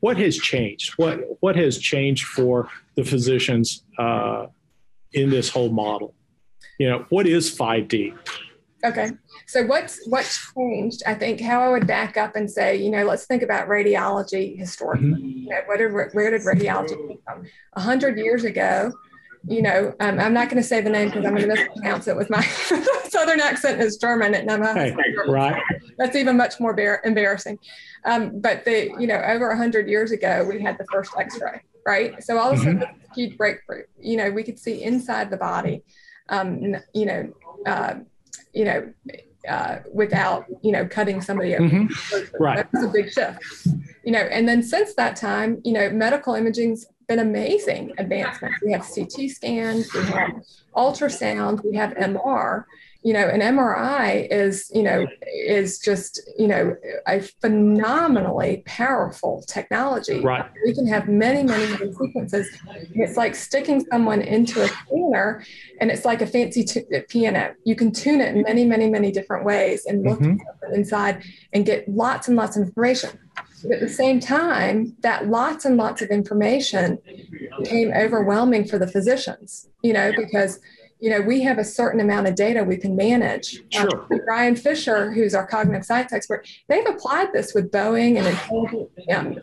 what 0.00 0.18
has 0.18 0.36
changed? 0.36 0.92
What 0.98 1.20
what 1.40 1.56
has 1.56 1.78
changed 1.78 2.26
for 2.26 2.68
the 2.94 3.02
physicians 3.02 3.82
uh, 3.98 4.46
in 5.14 5.30
this 5.30 5.48
whole 5.48 5.70
model? 5.70 6.14
You 6.78 6.90
know, 6.90 7.06
what 7.08 7.26
is 7.26 7.56
5D? 7.56 8.16
Okay. 8.84 9.10
So 9.46 9.64
what's 9.64 10.06
what's 10.06 10.52
changed? 10.54 11.02
I 11.06 11.14
think 11.14 11.40
how 11.40 11.62
I 11.62 11.70
would 11.70 11.86
back 11.86 12.18
up 12.18 12.36
and 12.36 12.48
say, 12.48 12.76
you 12.76 12.90
know, 12.90 13.04
let's 13.04 13.24
think 13.24 13.42
about 13.42 13.68
radiology 13.68 14.56
historically. 14.56 15.08
Mm-hmm. 15.08 15.38
You 15.38 15.48
know, 15.48 15.60
where 15.66 15.78
did, 15.78 16.14
where 16.14 16.30
did 16.30 16.42
radiology 16.42 16.96
come 16.96 17.18
from? 17.24 17.46
A 17.72 17.80
hundred 17.80 18.18
years 18.18 18.44
ago, 18.44 18.92
you 19.46 19.62
know, 19.62 19.94
um, 20.00 20.18
I'm 20.18 20.32
not 20.32 20.48
going 20.48 20.62
to 20.62 20.66
say 20.66 20.80
the 20.80 20.90
name 20.90 21.08
because 21.08 21.24
I'm 21.24 21.34
going 21.34 21.48
to 21.48 21.54
mispronounce 21.54 22.08
it 22.08 22.16
with 22.16 22.30
my 22.30 22.42
southern 23.08 23.40
accent 23.40 23.80
is 23.80 23.96
German, 23.96 24.34
and 24.34 24.50
I'm 24.50 24.62
a, 24.62 24.74
hey, 24.74 24.96
right. 25.28 25.62
That's 25.96 26.16
even 26.16 26.36
much 26.36 26.60
more 26.60 26.74
bar- 26.74 27.00
embarrassing. 27.04 27.58
Um, 28.04 28.40
but 28.40 28.64
the, 28.64 28.90
you 28.98 29.06
know, 29.06 29.20
over 29.20 29.54
hundred 29.54 29.88
years 29.88 30.12
ago, 30.12 30.44
we 30.48 30.60
had 30.60 30.78
the 30.78 30.86
first 30.92 31.12
X-ray, 31.18 31.62
right? 31.86 32.22
So 32.22 32.38
all 32.38 32.50
of 32.50 32.58
a 32.58 32.62
sudden, 32.62 32.78
mm-hmm. 32.80 33.12
huge 33.14 33.36
breakthrough. 33.36 33.84
You 34.00 34.16
know, 34.16 34.30
we 34.30 34.42
could 34.42 34.58
see 34.58 34.82
inside 34.82 35.30
the 35.30 35.36
body. 35.36 35.82
Um, 36.28 36.76
you 36.94 37.06
know, 37.06 37.32
uh, 37.66 37.94
you 38.52 38.64
know, 38.64 38.92
uh, 39.48 39.78
without 39.92 40.46
you 40.62 40.72
know 40.72 40.86
cutting 40.86 41.20
somebody 41.20 41.54
open. 41.54 41.88
Mm-hmm. 41.88 42.42
Right. 42.42 42.56
That 42.56 42.72
was 42.72 42.84
a 42.84 42.88
big 42.88 43.10
shift. 43.10 43.66
You 44.04 44.12
know, 44.12 44.20
and 44.20 44.48
then 44.48 44.62
since 44.62 44.94
that 44.94 45.16
time, 45.16 45.60
you 45.64 45.72
know, 45.72 45.90
medical 45.90 46.34
imaging's 46.34 46.86
been 47.08 47.18
amazing 47.18 47.92
advancements. 47.98 48.58
We 48.62 48.72
have 48.72 48.82
CT 48.82 49.30
scans, 49.30 49.92
we 49.92 50.02
have 50.02 50.30
ultrasound, 50.76 51.64
we 51.64 51.74
have 51.76 51.92
MR. 51.94 52.64
You 53.02 53.12
know, 53.14 53.28
an 53.28 53.40
MRI 53.40 54.28
is, 54.30 54.70
you 54.74 54.82
know, 54.82 55.06
is 55.22 55.78
just, 55.78 56.20
you 56.36 56.48
know, 56.48 56.76
a 57.06 57.20
phenomenally 57.40 58.64
powerful 58.66 59.44
technology. 59.46 60.20
Right. 60.20 60.44
We 60.66 60.74
can 60.74 60.86
have 60.88 61.08
many, 61.08 61.44
many, 61.44 61.64
many 61.72 61.92
sequences. 61.92 62.50
It's 62.94 63.16
like 63.16 63.36
sticking 63.36 63.86
someone 63.90 64.20
into 64.20 64.62
a 64.62 64.68
scanner, 64.68 65.44
and 65.80 65.90
it's 65.92 66.04
like 66.04 66.22
a 66.22 66.26
fancy 66.26 66.64
t- 66.64 66.82
piano. 67.08 67.54
You 67.64 67.76
can 67.76 67.92
tune 67.92 68.20
it 68.20 68.34
in 68.34 68.42
many, 68.42 68.66
many, 68.66 68.90
many 68.90 69.12
different 69.12 69.46
ways 69.46 69.86
and 69.86 70.02
look 70.02 70.18
mm-hmm. 70.18 70.74
inside 70.74 71.22
and 71.52 71.64
get 71.64 71.88
lots 71.88 72.26
and 72.26 72.36
lots 72.36 72.56
of 72.56 72.64
information. 72.64 73.10
But 73.62 73.72
at 73.72 73.80
the 73.80 73.88
same 73.88 74.20
time, 74.20 74.96
that 75.00 75.28
lots 75.28 75.64
and 75.64 75.76
lots 75.76 76.02
of 76.02 76.10
information 76.10 76.98
became 77.58 77.92
overwhelming 77.92 78.66
for 78.66 78.78
the 78.78 78.86
physicians, 78.86 79.68
you 79.82 79.92
know, 79.92 80.12
because 80.16 80.60
you 81.00 81.10
know, 81.10 81.20
we 81.20 81.42
have 81.42 81.58
a 81.58 81.64
certain 81.64 82.00
amount 82.00 82.26
of 82.26 82.34
data 82.34 82.64
we 82.64 82.76
can 82.76 82.96
manage. 82.96 83.58
Um, 83.78 83.88
sure. 83.88 84.06
Um, 84.12 84.20
Ryan 84.26 84.56
Fisher, 84.56 85.12
who's 85.12 85.34
our 85.34 85.46
cognitive 85.46 85.84
science 85.84 86.12
expert, 86.12 86.48
they've 86.68 86.86
applied 86.86 87.32
this 87.32 87.54
with 87.54 87.70
Boeing 87.70 88.18
and 88.18 88.26
um, 89.14 89.34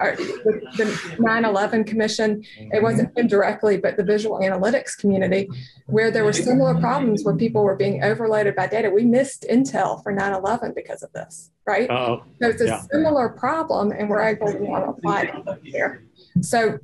with 0.46 0.78
the 0.78 0.86
9/11 1.18 1.88
Commission. 1.88 2.44
It 2.58 2.84
wasn't 2.84 3.18
him 3.18 3.28
directly, 3.28 3.78
but 3.78 3.96
the 3.96 4.04
visual 4.04 4.40
analytics 4.40 4.98
community, 4.98 5.50
where 5.88 6.12
there 6.12 6.26
were 6.26 6.34
similar 6.34 6.76
problems 6.80 7.24
where 7.24 7.36
people 7.36 7.64
were 7.64 7.76
being 7.76 8.04
overloaded 8.04 8.56
by 8.56 8.68
data. 8.68 8.90
We 8.90 9.06
missed 9.06 9.46
intel 9.50 10.04
for 10.04 10.12
9/11 10.14 10.76
because 10.76 11.04
of 11.04 11.12
this, 11.14 11.52
right? 11.66 11.90
Uh-oh. 11.90 12.24
So 12.42 12.50
it's 12.50 12.62
a 12.62 12.68
yeah. 12.68 12.82
similar 12.92 13.30
problem, 13.30 13.92
and 13.92 14.10
we're 14.10 14.24
able 14.24 14.52
to 14.52 14.74
apply 14.90 15.22
it 15.24 15.60
here. 15.64 16.04
So, 16.42 16.80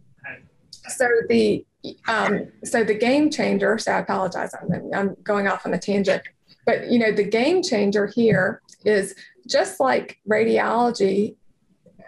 so 0.87 1.09
the 1.27 1.65
um, 2.07 2.47
so 2.63 2.83
the 2.83 2.93
game 2.93 3.29
changer, 3.29 3.77
so 3.77 3.91
I 3.91 3.99
apologize, 3.99 4.53
I'm, 4.53 4.91
I'm 4.93 5.15
going 5.23 5.47
off 5.47 5.65
on 5.65 5.73
a 5.73 5.79
tangent, 5.79 6.21
but 6.65 6.91
you 6.91 6.99
know, 6.99 7.11
the 7.11 7.23
game 7.23 7.63
changer 7.63 8.07
here 8.07 8.61
is 8.85 9.15
just 9.47 9.79
like 9.79 10.19
radiology 10.29 11.35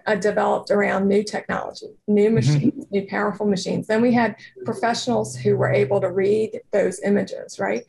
uh, 0.06 0.16
developed 0.16 0.70
around 0.70 1.08
new 1.08 1.24
technology, 1.24 1.88
new 2.08 2.26
mm-hmm. 2.26 2.36
machines, 2.36 2.74
mm-hmm. 2.74 2.96
new 2.96 3.08
powerful 3.08 3.46
machines. 3.46 3.88
Then 3.88 4.02
we 4.02 4.14
had 4.14 4.36
professionals 4.66 5.36
who 5.36 5.56
were 5.56 5.72
able 5.72 6.02
to 6.02 6.12
read 6.12 6.60
those 6.72 7.02
images, 7.04 7.60
right? 7.60 7.84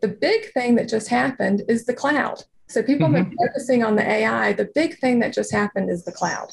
The 0.00 0.08
big 0.08 0.52
thing 0.52 0.76
that 0.76 0.88
just 0.88 1.08
happened 1.08 1.62
is 1.68 1.84
the 1.84 1.94
cloud. 1.94 2.42
So 2.68 2.82
people 2.82 3.08
mm-hmm. 3.08 3.16
have 3.16 3.28
been 3.28 3.38
focusing 3.38 3.84
on 3.84 3.96
the 3.96 4.08
AI. 4.08 4.52
The 4.52 4.70
big 4.74 4.98
thing 4.98 5.18
that 5.20 5.34
just 5.34 5.52
happened 5.52 5.90
is 5.90 6.04
the 6.04 6.12
cloud. 6.12 6.52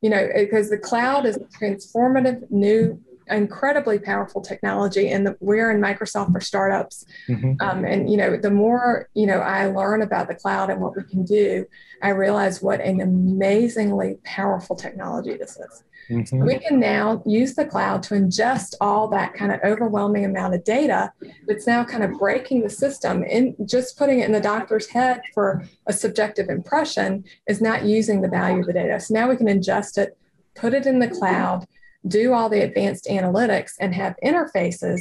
You 0.00 0.10
know, 0.10 0.28
because 0.34 0.70
the 0.70 0.78
cloud 0.78 1.26
is 1.26 1.36
a 1.36 1.40
transformative 1.40 2.48
new 2.50 3.00
incredibly 3.30 3.98
powerful 3.98 4.40
technology 4.40 5.10
and 5.10 5.26
the, 5.26 5.36
we're 5.40 5.70
in 5.70 5.80
microsoft 5.80 6.32
for 6.32 6.40
startups 6.40 7.04
mm-hmm. 7.28 7.52
um, 7.60 7.84
and 7.84 8.10
you 8.10 8.16
know 8.16 8.36
the 8.36 8.50
more 8.50 9.08
you 9.14 9.26
know 9.26 9.38
i 9.40 9.66
learn 9.66 10.02
about 10.02 10.28
the 10.28 10.34
cloud 10.34 10.70
and 10.70 10.80
what 10.80 10.96
we 10.96 11.02
can 11.04 11.24
do 11.24 11.64
i 12.02 12.08
realize 12.08 12.62
what 12.62 12.80
an 12.80 13.00
amazingly 13.00 14.18
powerful 14.24 14.76
technology 14.76 15.36
this 15.36 15.56
is 15.56 15.84
mm-hmm. 16.10 16.44
we 16.44 16.58
can 16.58 16.80
now 16.80 17.22
use 17.26 17.54
the 17.54 17.64
cloud 17.64 18.02
to 18.02 18.14
ingest 18.14 18.74
all 18.80 19.08
that 19.08 19.34
kind 19.34 19.52
of 19.52 19.60
overwhelming 19.64 20.24
amount 20.24 20.54
of 20.54 20.64
data 20.64 21.12
that's 21.46 21.66
now 21.66 21.84
kind 21.84 22.04
of 22.04 22.18
breaking 22.18 22.62
the 22.62 22.70
system 22.70 23.24
and 23.30 23.54
just 23.66 23.98
putting 23.98 24.20
it 24.20 24.26
in 24.26 24.32
the 24.32 24.40
doctor's 24.40 24.88
head 24.88 25.20
for 25.34 25.64
a 25.86 25.92
subjective 25.92 26.48
impression 26.48 27.24
is 27.46 27.60
not 27.60 27.84
using 27.84 28.20
the 28.20 28.28
value 28.28 28.60
of 28.60 28.66
the 28.66 28.72
data 28.72 29.00
so 29.00 29.14
now 29.14 29.28
we 29.28 29.36
can 29.36 29.46
ingest 29.46 29.98
it 29.98 30.16
put 30.54 30.74
it 30.74 30.86
in 30.86 30.98
the 30.98 31.08
cloud 31.08 31.66
do 32.06 32.32
all 32.32 32.48
the 32.48 32.60
advanced 32.60 33.06
analytics 33.10 33.72
and 33.80 33.94
have 33.94 34.14
interfaces 34.24 35.00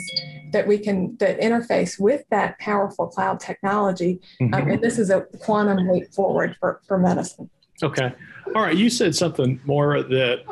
that 0.51 0.67
we 0.67 0.79
can 0.79 1.15
that 1.17 1.39
interface 1.39 1.99
with 1.99 2.23
that 2.31 2.57
powerful 2.59 3.07
cloud 3.07 3.39
technology 3.39 4.19
um, 4.41 4.47
mm-hmm. 4.47 4.53
um, 4.55 4.69
and 4.69 4.81
this 4.81 4.97
is 4.97 5.09
a 5.09 5.21
quantum 5.39 5.87
leap 5.89 6.11
forward 6.13 6.55
for, 6.59 6.81
for 6.87 6.97
medicine. 6.97 7.49
Okay. 7.83 8.11
All 8.55 8.63
right 8.63 8.75
you 8.75 8.89
said 8.89 9.15
something 9.15 9.59
more 9.65 10.01
that 10.01 10.43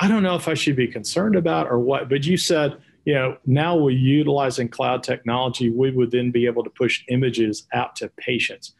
i 0.00 0.06
don't 0.06 0.22
know 0.22 0.36
if 0.36 0.46
i 0.46 0.54
should 0.54 0.76
be 0.76 0.86
concerned 0.86 1.34
about 1.34 1.66
or 1.66 1.78
what 1.78 2.08
but 2.08 2.24
you 2.24 2.36
said 2.36 2.76
you 3.04 3.14
know 3.14 3.36
now 3.44 3.76
we're 3.76 3.90
utilizing 3.90 4.68
cloud 4.68 5.02
technology 5.02 5.70
we 5.70 5.90
would 5.90 6.10
then 6.10 6.30
be 6.30 6.46
able 6.46 6.62
to 6.62 6.70
push 6.70 7.02
images 7.08 7.66
out 7.72 7.96
to 7.96 8.08
patients. 8.16 8.74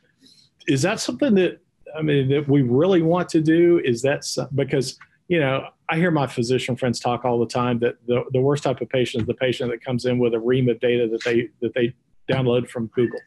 Is 0.69 0.83
that 0.83 1.01
something 1.01 1.35
that 1.35 1.61
i 1.97 2.03
mean 2.03 2.29
that 2.29 2.49
we 2.49 2.63
really 2.63 3.03
want 3.03 3.29
to 3.31 3.41
do? 3.41 3.81
Is 3.85 4.03
that 4.03 4.25
because 4.55 4.97
you 5.33 5.41
know, 5.41 5.67
I 5.93 5.97
hear 5.97 6.11
my 6.11 6.27
physician 6.27 6.75
friends 6.75 6.99
talk 6.99 7.27
all 7.27 7.39
the 7.39 7.47
time 7.47 7.79
that 7.81 7.97
the, 8.07 8.25
the 8.33 8.41
worst 8.41 8.63
type 8.65 8.81
of 8.81 8.89
patient 8.89 9.25
is 9.25 9.27
the 9.27 9.35
patient 9.35 9.71
that 9.71 9.85
comes 9.85 10.07
in 10.07 10.19
with 10.19 10.33
a 10.33 10.41
ream 10.41 10.71
of 10.71 10.81
data 10.81 11.07
that 11.07 11.23
they 11.23 11.51
that 11.61 11.75
they 11.75 11.95
download 12.31 12.67
from 12.67 12.87
Google. 12.87 13.21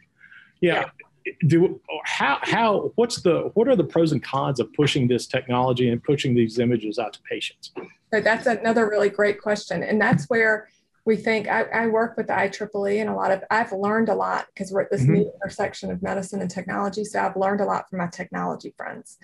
Yeah. 0.61 0.85
yeah. 1.25 1.33
Do 1.45 1.79
how 2.05 2.39
how 2.41 2.91
what's 2.95 3.21
the 3.21 3.51
what 3.53 3.67
are 3.67 3.75
the 3.75 3.83
pros 3.83 4.13
and 4.13 4.23
cons 4.23 4.59
of 4.59 4.73
pushing 4.73 5.07
this 5.07 5.27
technology 5.27 5.89
and 5.89 6.03
pushing 6.03 6.33
these 6.33 6.57
images 6.57 6.97
out 6.97 7.13
to 7.13 7.19
patients? 7.29 7.71
So 8.11 8.19
that's 8.19 8.47
another 8.47 8.89
really 8.89 9.09
great 9.09 9.39
question, 9.39 9.83
and 9.83 10.01
that's 10.01 10.25
where 10.25 10.67
we 11.05 11.15
think 11.15 11.47
I, 11.47 11.63
I, 11.63 11.87
work 11.87 12.17
with 12.17 12.27
the 12.27 12.33
IEEE 12.33 12.99
and 12.99 13.09
a 13.09 13.13
lot 13.13 13.31
of 13.31 13.43
I've 13.51 13.71
learned 13.71 14.09
a 14.09 14.15
lot 14.15 14.47
because 14.47 14.71
we're 14.71 14.81
at 14.81 14.91
this 14.91 15.03
mm-hmm. 15.03 15.13
new 15.13 15.31
intersection 15.35 15.91
of 15.91 16.01
medicine 16.01 16.41
and 16.41 16.49
technology. 16.49 17.05
So 17.05 17.19
I've 17.19 17.37
learned 17.37 17.61
a 17.61 17.65
lot 17.65 17.87
from 17.89 17.99
my 17.99 18.07
technology 18.07 18.73
friends. 18.75 19.17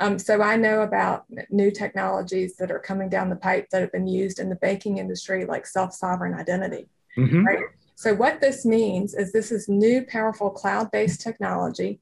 Um, 0.00 0.18
so 0.18 0.42
I 0.42 0.56
know 0.56 0.82
about 0.82 1.26
new 1.48 1.70
technologies 1.70 2.56
that 2.56 2.72
are 2.72 2.80
coming 2.80 3.08
down 3.08 3.30
the 3.30 3.36
pipe 3.36 3.68
that 3.70 3.80
have 3.80 3.92
been 3.92 4.08
used 4.08 4.40
in 4.40 4.48
the 4.48 4.56
banking 4.56 4.98
industry, 4.98 5.44
like 5.44 5.64
self-sovereign 5.64 6.34
identity. 6.34 6.88
Mm-hmm. 7.16 7.44
Right. 7.44 7.64
So 7.94 8.14
what 8.14 8.40
this 8.40 8.64
means 8.64 9.14
is 9.14 9.32
this 9.32 9.52
is 9.52 9.68
new, 9.68 10.04
powerful 10.04 10.50
cloud-based 10.50 11.20
technology. 11.20 12.00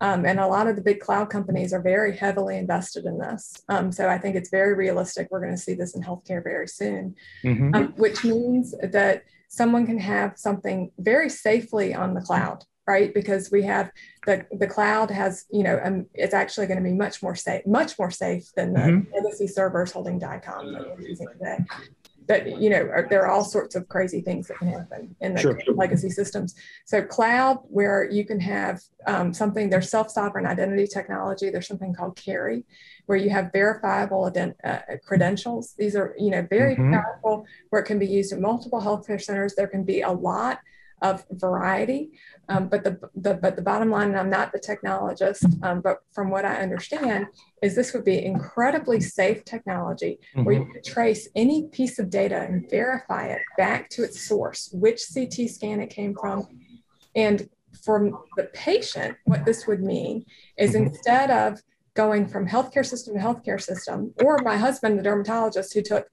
Um, 0.00 0.24
and 0.24 0.38
a 0.38 0.46
lot 0.46 0.66
of 0.66 0.76
the 0.76 0.82
big 0.82 1.00
cloud 1.00 1.30
companies 1.30 1.72
are 1.72 1.82
very 1.82 2.16
heavily 2.16 2.56
invested 2.56 3.04
in 3.04 3.18
this. 3.18 3.62
Um, 3.68 3.90
so 3.90 4.08
I 4.08 4.18
think 4.18 4.36
it's 4.36 4.50
very 4.50 4.74
realistic. 4.74 5.28
We're 5.30 5.40
going 5.40 5.54
to 5.54 5.60
see 5.60 5.74
this 5.74 5.94
in 5.94 6.02
healthcare 6.02 6.42
very 6.42 6.68
soon, 6.68 7.16
mm-hmm. 7.44 7.74
um, 7.74 7.94
which 7.96 8.24
means 8.24 8.74
that 8.82 9.24
someone 9.48 9.86
can 9.86 9.98
have 9.98 10.34
something 10.36 10.92
very 10.98 11.28
safely 11.28 11.94
on 11.94 12.14
the 12.14 12.20
cloud 12.20 12.64
right? 12.88 13.12
Because 13.12 13.50
we 13.52 13.62
have 13.64 13.90
the 14.26 14.46
the 14.50 14.66
cloud 14.66 15.10
has, 15.10 15.44
you 15.50 15.62
know, 15.62 15.78
um, 15.84 16.06
it's 16.14 16.32
actually 16.32 16.66
going 16.66 16.82
to 16.82 16.82
be 16.82 16.94
much 16.94 17.22
more 17.22 17.34
safe, 17.34 17.64
much 17.66 17.98
more 17.98 18.10
safe 18.10 18.50
than 18.56 18.72
the 18.72 18.80
mm-hmm. 18.80 19.14
legacy 19.14 19.46
servers 19.46 19.92
holding 19.92 20.18
DICOM 20.18 20.72
that 20.72 20.96
we're 20.96 21.06
using 21.06 21.28
today. 21.34 21.58
But 22.28 22.60
you 22.60 22.68
know, 22.68 22.82
are, 22.82 23.06
there 23.08 23.22
are 23.24 23.30
all 23.30 23.42
sorts 23.42 23.74
of 23.74 23.88
crazy 23.88 24.20
things 24.20 24.46
that 24.48 24.58
can 24.58 24.68
happen 24.68 25.16
in 25.20 25.34
the 25.34 25.40
sure. 25.40 25.58
legacy 25.74 26.10
systems. 26.10 26.54
So 26.84 27.02
cloud, 27.02 27.58
where 27.64 28.08
you 28.08 28.24
can 28.24 28.38
have 28.38 28.80
um, 29.06 29.32
something, 29.32 29.70
there's 29.70 29.90
self-sovereign 29.90 30.46
identity 30.46 30.86
technology. 30.86 31.48
There's 31.48 31.66
something 31.66 31.94
called 31.94 32.16
KERI, 32.16 32.64
where 33.06 33.18
you 33.18 33.30
have 33.30 33.50
verifiable 33.52 34.30
ident- 34.30 34.54
uh, 34.62 34.80
credentials. 35.04 35.74
These 35.78 35.96
are, 35.96 36.14
you 36.18 36.30
know, 36.30 36.46
very 36.48 36.74
mm-hmm. 36.74 36.92
powerful, 36.92 37.46
where 37.70 37.80
it 37.82 37.86
can 37.86 37.98
be 37.98 38.06
used 38.06 38.32
in 38.32 38.42
multiple 38.42 38.80
healthcare 38.80 39.20
centers. 39.20 39.54
There 39.54 39.66
can 39.66 39.84
be 39.84 40.02
a 40.02 40.12
lot 40.12 40.58
of 41.02 41.24
variety. 41.30 42.10
Um, 42.48 42.68
but 42.68 42.84
the, 42.84 42.98
the 43.14 43.34
but 43.34 43.56
the 43.56 43.62
bottom 43.62 43.90
line, 43.90 44.08
and 44.08 44.18
I'm 44.18 44.30
not 44.30 44.52
the 44.52 44.58
technologist, 44.58 45.62
um, 45.62 45.80
but 45.80 45.98
from 46.12 46.30
what 46.30 46.44
I 46.44 46.56
understand, 46.56 47.26
is 47.62 47.74
this 47.74 47.92
would 47.92 48.04
be 48.04 48.24
incredibly 48.24 49.00
safe 49.00 49.44
technology 49.44 50.18
mm-hmm. 50.34 50.44
where 50.44 50.54
you 50.54 50.60
mm-hmm. 50.62 50.72
could 50.72 50.84
trace 50.84 51.28
any 51.36 51.68
piece 51.68 51.98
of 51.98 52.10
data 52.10 52.40
and 52.40 52.68
verify 52.70 53.26
it 53.26 53.42
back 53.56 53.90
to 53.90 54.02
its 54.02 54.26
source, 54.26 54.70
which 54.72 55.02
CT 55.12 55.50
scan 55.50 55.80
it 55.80 55.90
came 55.90 56.14
from, 56.14 56.46
and 57.14 57.48
for 57.84 58.10
the 58.36 58.44
patient, 58.54 59.16
what 59.24 59.44
this 59.44 59.66
would 59.66 59.82
mean 59.82 60.24
is 60.56 60.72
mm-hmm. 60.72 60.86
instead 60.86 61.30
of 61.30 61.60
going 61.94 62.26
from 62.26 62.46
healthcare 62.46 62.86
system 62.86 63.14
to 63.14 63.20
healthcare 63.20 63.60
system, 63.60 64.14
or 64.22 64.38
my 64.38 64.56
husband, 64.56 64.98
the 64.98 65.02
dermatologist 65.02 65.74
who 65.74 65.82
took 65.82 66.06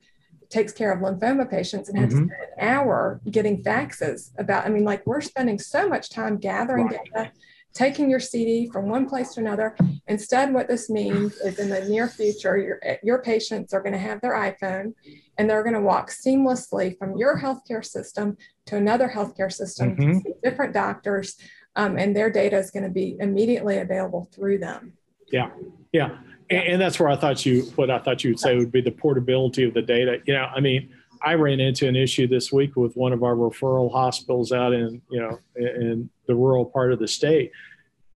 takes 0.50 0.72
care 0.72 0.92
of 0.92 1.00
lymphoma 1.00 1.50
patients 1.50 1.90
and 1.90 1.98
had 1.98 2.10
mm-hmm. 2.10 2.28
to 2.28 2.36
spend 2.36 2.42
an 2.58 2.68
hour 2.68 3.22
getting 3.30 3.64
faxes 3.64 4.32
about, 4.38 4.66
I 4.66 4.70
mean, 4.70 4.84
like 4.84 5.06
we're 5.06 5.22
spending 5.22 5.60
so 5.60 5.88
much 5.88 6.10
time 6.10 6.38
gathering 6.38 6.88
right. 6.88 7.00
data, 7.14 7.32
taking 7.74 8.10
your 8.10 8.20
CD 8.20 8.70
from 8.72 8.88
one 8.88 9.08
place 9.08 9.34
to 9.34 9.42
another. 9.42 9.76
Instead, 10.08 10.54
what 10.54 10.68
this 10.68 10.90
means 10.90 11.36
is 11.38 11.60
in 11.60 11.70
the 11.70 11.82
near 11.90 12.08
future, 12.08 12.58
your, 12.58 12.80
your 13.04 13.22
patients 13.22 13.74
are 13.74 13.82
going 13.82 13.94
to 13.94 14.00
have 14.00 14.22
their 14.22 14.34
iPhone 14.34 14.94
and 15.38 15.50
they're 15.50 15.64
going 15.64 15.76
to 15.76 15.82
walk 15.82 16.10
seamlessly 16.10 16.98
from 16.98 17.18
your 17.18 17.40
healthcare 17.40 17.84
system 17.84 18.38
to 18.66 18.78
another 18.78 19.10
healthcare 19.10 19.52
system 19.52 19.96
mm-hmm. 19.96 20.14
to 20.14 20.20
see 20.22 20.34
different 20.44 20.74
doctors. 20.74 21.36
Um, 21.76 21.98
and 21.98 22.16
their 22.16 22.30
data 22.30 22.58
is 22.58 22.72
going 22.72 22.84
to 22.84 22.90
be 22.90 23.18
immediately 23.20 23.80
available 23.80 24.30
through 24.34 24.60
them. 24.60 24.94
Yeah. 25.30 25.50
Yeah 25.92 26.18
and, 26.50 26.64
and 26.68 26.82
that's 26.82 27.00
where 27.00 27.10
I 27.10 27.16
thought 27.16 27.46
you 27.46 27.64
what 27.76 27.90
I 27.90 28.00
thought 28.00 28.24
you 28.24 28.32
would 28.32 28.40
say 28.40 28.58
would 28.58 28.72
be 28.72 28.82
the 28.82 28.92
portability 28.92 29.64
of 29.64 29.74
the 29.74 29.82
data. 29.82 30.20
You 30.26 30.34
know, 30.34 30.48
I 30.56 30.60
mean, 30.60 30.94
I 31.22 31.34
ran 31.36 31.60
into 31.60 31.88
an 31.88 31.96
issue 31.96 32.28
this 32.28 32.52
week 32.52 32.76
with 32.76 32.96
one 32.96 33.14
of 33.14 33.24
our 33.24 33.36
referral 33.36 33.92
hospitals 33.92 34.52
out 34.52 34.74
in 34.74 35.02
you 35.10 35.20
know 35.20 35.40
in 35.56 36.10
the 36.28 36.36
rural 36.36 36.66
part 36.66 36.94
of 36.94 37.00
the 37.00 37.08
state 37.08 37.52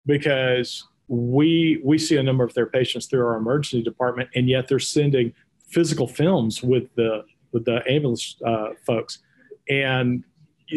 because 0.07 0.87
we 1.09 1.81
we 1.85 1.99
see 1.99 2.17
a 2.17 2.23
number 2.23 2.45
of 2.45 2.55
their 2.55 2.67
patients 2.67 3.07
through 3.07 3.25
our 3.25 3.37
emergency 3.37 3.83
department, 3.83 4.31
and 4.35 4.49
yet 4.49 4.69
they're 4.69 4.79
sending 4.79 5.33
physical 5.69 6.09
films 6.09 6.63
with 6.63 6.95
the 6.95 7.25
with 7.53 7.65
the 7.65 7.81
ambulance 7.89 8.37
uh, 8.45 8.71
folks, 8.85 9.21
and 9.69 10.25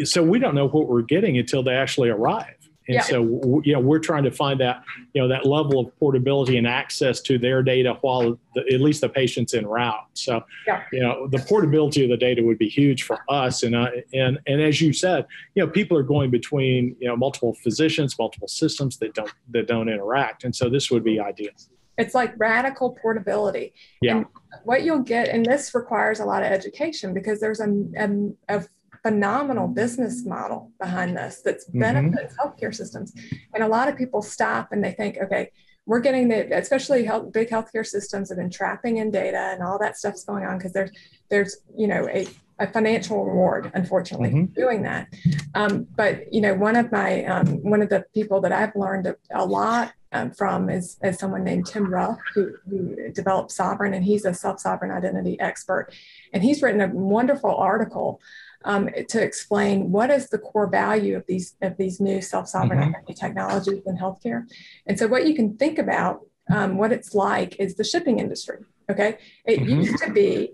so 0.04 0.22
we 0.22 0.38
don't 0.38 0.54
know 0.54 0.68
what 0.68 0.88
we're 0.88 1.02
getting 1.02 1.38
until 1.38 1.62
they 1.62 1.74
actually 1.74 2.10
arrive. 2.10 2.54
And 2.90 2.96
yeah. 2.96 3.02
so, 3.02 3.62
you 3.64 3.72
know, 3.72 3.78
we're 3.78 4.00
trying 4.00 4.24
to 4.24 4.32
find 4.32 4.58
that, 4.58 4.82
you 5.12 5.22
know, 5.22 5.28
that 5.28 5.46
level 5.46 5.78
of 5.78 5.96
portability 6.00 6.56
and 6.56 6.66
access 6.66 7.20
to 7.20 7.38
their 7.38 7.62
data 7.62 7.96
while 8.00 8.36
the, 8.56 8.62
at 8.74 8.80
least 8.80 9.00
the 9.00 9.08
patient's 9.08 9.54
en 9.54 9.64
route. 9.64 10.08
So, 10.14 10.42
yeah. 10.66 10.82
you 10.92 10.98
know, 10.98 11.28
the 11.28 11.38
portability 11.38 12.02
of 12.02 12.10
the 12.10 12.16
data 12.16 12.42
would 12.42 12.58
be 12.58 12.68
huge 12.68 13.04
for 13.04 13.20
us. 13.28 13.62
And, 13.62 13.76
uh, 13.76 13.90
and, 14.12 14.40
and 14.48 14.60
as 14.60 14.80
you 14.80 14.92
said, 14.92 15.24
you 15.54 15.64
know, 15.64 15.70
people 15.70 15.96
are 15.96 16.02
going 16.02 16.32
between, 16.32 16.96
you 16.98 17.06
know, 17.06 17.16
multiple 17.16 17.54
physicians, 17.62 18.18
multiple 18.18 18.48
systems 18.48 18.96
that 18.98 19.14
don't, 19.14 19.32
that 19.50 19.68
don't 19.68 19.88
interact. 19.88 20.42
And 20.42 20.52
so 20.56 20.68
this 20.68 20.90
would 20.90 21.04
be 21.04 21.20
ideal. 21.20 21.52
It's 21.96 22.12
like 22.12 22.34
radical 22.38 22.98
portability. 23.00 23.72
Yeah. 24.02 24.16
And 24.16 24.26
what 24.64 24.82
you'll 24.82 25.04
get, 25.04 25.28
and 25.28 25.46
this 25.46 25.76
requires 25.76 26.18
a 26.18 26.24
lot 26.24 26.42
of 26.42 26.50
education 26.50 27.14
because 27.14 27.38
there's 27.38 27.60
a, 27.60 27.70
a, 27.96 28.08
a 28.48 28.64
phenomenal 29.02 29.68
business 29.68 30.24
model 30.24 30.72
behind 30.80 31.16
this 31.16 31.42
that's 31.44 31.68
mm-hmm. 31.68 31.80
benefits 31.80 32.34
mm-hmm. 32.34 32.48
healthcare 32.48 32.74
systems. 32.74 33.12
And 33.54 33.62
a 33.62 33.68
lot 33.68 33.88
of 33.88 33.96
people 33.96 34.22
stop 34.22 34.72
and 34.72 34.84
they 34.84 34.92
think, 34.92 35.18
okay, 35.18 35.50
we're 35.86 36.00
getting 36.00 36.28
the 36.28 36.56
especially 36.56 37.04
health, 37.04 37.32
big 37.32 37.48
healthcare 37.48 37.84
systems 37.84 38.28
have 38.28 38.38
been 38.38 38.50
trapping 38.50 38.98
in 38.98 39.10
data 39.10 39.50
and 39.52 39.62
all 39.62 39.78
that 39.78 39.96
stuff's 39.96 40.24
going 40.24 40.44
on 40.44 40.56
because 40.56 40.72
there's 40.72 40.90
there's 41.30 41.56
you 41.76 41.88
know 41.88 42.06
a, 42.08 42.28
a 42.60 42.70
financial 42.72 43.24
reward 43.24 43.72
unfortunately 43.74 44.30
mm-hmm. 44.30 44.52
doing 44.52 44.82
that 44.82 45.08
um, 45.56 45.86
but 45.96 46.32
you 46.32 46.40
know 46.40 46.54
one 46.54 46.76
of 46.76 46.92
my 46.92 47.24
um, 47.24 47.46
one 47.64 47.82
of 47.82 47.88
the 47.88 48.04
people 48.14 48.40
that 48.40 48.52
i've 48.52 48.74
learned 48.76 49.06
a, 49.06 49.16
a 49.34 49.44
lot 49.44 49.92
um, 50.12 50.30
from 50.30 50.68
is, 50.68 50.96
is 51.02 51.18
someone 51.18 51.42
named 51.42 51.66
tim 51.66 51.92
ruff 51.92 52.18
who, 52.34 52.52
who 52.68 53.10
developed 53.12 53.50
Sovrin, 53.50 53.94
and 53.94 54.04
he's 54.04 54.24
a 54.24 54.34
self-sovereign 54.34 54.92
identity 54.92 55.40
expert 55.40 55.88
and 56.32 56.42
he's 56.42 56.62
written 56.62 56.80
a 56.80 56.88
wonderful 56.88 57.54
article 57.56 58.20
um, 58.64 58.88
to 59.08 59.22
explain 59.22 59.90
what 59.90 60.10
is 60.10 60.28
the 60.28 60.38
core 60.38 60.66
value 60.66 61.16
of 61.16 61.24
these 61.26 61.56
of 61.62 61.76
these 61.76 62.00
new 62.00 62.20
self-sovereign 62.20 62.78
mm-hmm. 62.78 62.88
identity 62.90 63.14
technologies 63.14 63.82
in 63.86 63.96
healthcare. 63.96 64.46
And 64.86 64.98
so 64.98 65.06
what 65.06 65.26
you 65.26 65.34
can 65.34 65.56
think 65.56 65.78
about 65.78 66.20
um, 66.50 66.76
what 66.76 66.92
it's 66.92 67.14
like 67.14 67.58
is 67.58 67.76
the 67.76 67.84
shipping 67.84 68.18
industry. 68.18 68.58
Okay, 68.90 69.18
it 69.44 69.60
mm-hmm. 69.60 69.80
used 69.80 70.02
to 70.02 70.12
be 70.12 70.50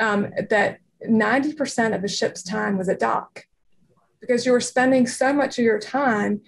um, 0.00 0.32
that 0.50 0.78
90% 1.06 1.94
of 1.94 2.02
a 2.02 2.08
ship's 2.08 2.42
time 2.42 2.78
was 2.78 2.88
at 2.88 2.98
dock 2.98 3.44
because 4.20 4.44
you 4.44 4.52
were 4.52 4.60
spending 4.60 5.06
so 5.06 5.32
much 5.32 5.58
of 5.58 5.64
your 5.64 5.78
time 5.78 6.40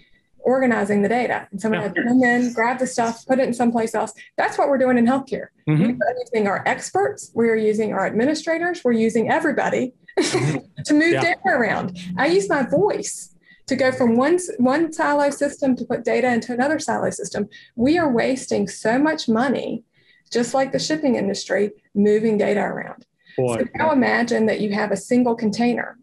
organizing 0.51 1.03
the 1.03 1.09
data. 1.09 1.49
And 1.51 1.61
someone 1.61 1.81
had 1.81 1.95
to 1.95 2.03
come 2.03 2.23
in, 2.23 2.53
grab 2.53 2.79
the 2.79 2.87
stuff, 2.87 3.27
put 3.27 3.39
it 3.39 3.47
in 3.47 3.55
someplace 3.55 3.95
else. 3.95 4.13
That's 4.37 4.59
what 4.59 4.69
we're 4.69 4.79
doing 4.79 4.99
in 4.99 5.07
healthcare. 5.07 5.49
Mm-hmm. 5.69 5.99
We're 5.99 6.15
using 6.19 6.49
our 6.49 6.63
experts, 6.67 7.31
we're 7.35 7.57
using 7.57 7.93
our 7.93 8.07
administrators, 8.07 8.83
we're 8.85 8.93
using 8.93 9.31
everybody 9.31 9.95
to 10.19 10.95
move 10.95 11.13
yeah. 11.13 11.23
data 11.23 11.41
around. 11.47 11.99
I 12.19 12.27
use 12.27 12.49
my 12.49 12.63
voice 12.65 13.35
to 13.69 13.77
go 13.77 13.93
from 13.93 14.17
one, 14.17 14.39
one 14.59 14.93
silo 14.93 15.31
system 15.31 15.77
to 15.77 15.85
put 15.85 16.05
data 16.05 16.33
into 16.33 16.53
another 16.53 16.79
silo 16.79 17.11
system. 17.11 17.49
We 17.77 17.99
are 17.99 18.13
wasting 18.13 18.67
so 18.67 18.99
much 18.99 19.29
money, 19.29 19.85
just 20.33 20.55
like 20.55 20.73
the 20.73 20.79
shipping 20.81 21.15
industry, 21.15 21.71
moving 21.95 22.37
data 22.37 22.61
around. 22.61 23.07
Boy. 23.37 23.59
So 23.59 23.69
now 23.77 23.93
imagine 23.93 24.47
that 24.47 24.61
you 24.61 24.73
have 24.75 24.91
a 24.91 24.97
single 24.97 25.37
container 25.37 25.97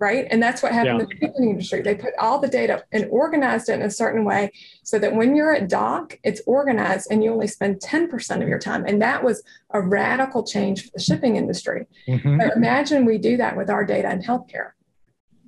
right? 0.00 0.26
And 0.30 0.42
that's 0.42 0.62
what 0.62 0.72
happened 0.72 0.98
yeah. 0.98 1.04
in 1.04 1.08
the 1.08 1.26
shipping 1.26 1.50
industry. 1.50 1.82
They 1.82 1.94
put 1.94 2.14
all 2.18 2.40
the 2.40 2.48
data 2.48 2.84
and 2.90 3.06
organized 3.10 3.68
it 3.68 3.74
in 3.74 3.82
a 3.82 3.90
certain 3.90 4.24
way 4.24 4.50
so 4.82 4.98
that 4.98 5.14
when 5.14 5.36
you're 5.36 5.54
at 5.54 5.68
dock, 5.68 6.18
it's 6.24 6.40
organized 6.46 7.08
and 7.10 7.22
you 7.22 7.30
only 7.30 7.46
spend 7.46 7.80
10% 7.80 8.42
of 8.42 8.48
your 8.48 8.58
time. 8.58 8.86
And 8.86 9.00
that 9.02 9.22
was 9.22 9.42
a 9.70 9.80
radical 9.80 10.42
change 10.42 10.84
for 10.84 10.90
the 10.94 11.02
shipping 11.02 11.36
industry. 11.36 11.86
Mm-hmm. 12.08 12.40
imagine 12.56 13.04
we 13.04 13.18
do 13.18 13.36
that 13.36 13.56
with 13.56 13.68
our 13.68 13.84
data 13.84 14.10
in 14.10 14.22
healthcare. 14.22 14.70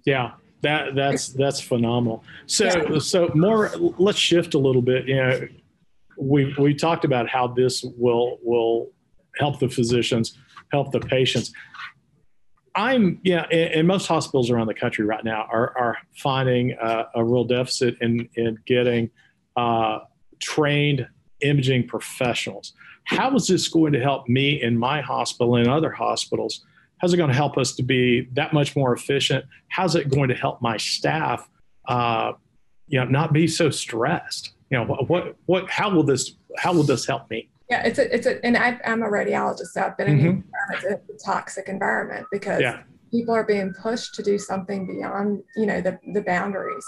Yeah. 0.05 0.33
That 0.61 0.95
that's 0.95 1.29
that's 1.31 1.61
phenomenal. 1.61 2.23
So 2.47 2.67
yeah. 2.67 2.99
so 3.01 3.33
more 3.35 3.73
let's 3.99 4.19
shift 4.19 4.55
a 4.55 4.59
little 4.59 4.83
bit. 4.83 5.09
You 5.09 5.17
know, 5.17 5.49
we 6.17 6.55
we 6.57 6.73
talked 6.73 7.05
about 7.05 7.29
how 7.29 7.49
this 7.49 7.83
will 7.97 8.39
will 8.45 8.93
help 9.39 9.59
the 9.59 9.69
physicians, 9.69 10.39
help 10.71 10.93
the 10.93 11.01
patients. 11.01 11.53
I'm 12.75 13.21
yeah, 13.23 13.47
and, 13.51 13.75
and, 13.75 13.89
most 13.89 14.07
hospitals 14.07 14.51
around 14.51 14.67
the 14.67 14.75
country 14.75 15.05
right 15.05 15.23
now 15.25 15.47
are 15.51 15.77
are 15.77 15.99
finding 16.17 16.75
uh, 16.81 17.05
a 17.15 17.23
real 17.23 17.45
deficit 17.45 17.97
in 18.01 18.29
in 18.35 18.59
getting 18.67 19.11
uh, 19.57 20.01
trained 20.41 21.07
imaging 21.41 21.87
professionals. 21.87 22.73
How 23.05 23.35
is 23.35 23.47
this 23.47 23.69
going 23.69 23.93
to 23.93 24.01
help 24.01 24.29
me 24.29 24.63
in 24.63 24.79
my 24.79 25.01
hospital 25.01 25.57
and 25.57 25.69
other 25.69 25.91
hospitals? 25.91 26.65
How's 26.99 27.13
it 27.13 27.17
going 27.17 27.31
to 27.31 27.37
help 27.37 27.59
us 27.59 27.75
to 27.77 27.83
be 27.83 28.29
that 28.35 28.53
much 28.53 28.77
more 28.77 28.95
efficient? 28.95 29.45
How's 29.69 29.97
it 29.97 30.09
going 30.09 30.29
to 30.29 30.37
help 30.37 30.63
my 30.63 30.77
staff, 30.77 31.49
uh, 31.89 32.33
you 32.87 33.01
know, 33.01 33.07
not 33.07 33.33
be 33.33 33.49
so 33.49 33.71
stressed? 33.71 34.53
You 34.71 34.79
know, 34.79 34.85
what, 34.85 35.09
what, 35.09 35.37
what, 35.47 35.69
how 35.69 35.91
will 35.91 36.05
this, 36.05 36.37
how 36.59 36.73
will 36.73 36.85
this 36.85 37.05
help 37.05 37.29
me? 37.29 37.51
Yeah, 37.71 37.85
it's 37.85 37.99
a, 37.99 38.15
it's 38.15 38.27
a, 38.27 38.45
and 38.45 38.57
I, 38.57 38.79
am 38.85 39.03
a 39.03 39.07
radiologist. 39.07 39.69
So 39.73 39.83
I've 39.83 39.97
been 39.97 40.19
mm-hmm. 40.19 40.87
in 40.87 40.93
a 40.93 40.99
toxic 41.25 41.69
environment 41.69 42.27
because 42.31 42.61
yeah. 42.61 42.83
people 43.11 43.35
are 43.35 43.45
being 43.45 43.73
pushed 43.73 44.15
to 44.17 44.23
do 44.23 44.39
something 44.39 44.87
beyond, 44.87 45.43
you 45.57 45.67
know, 45.67 45.81
the, 45.81 45.99
the 46.13 46.23
boundaries. 46.23 46.87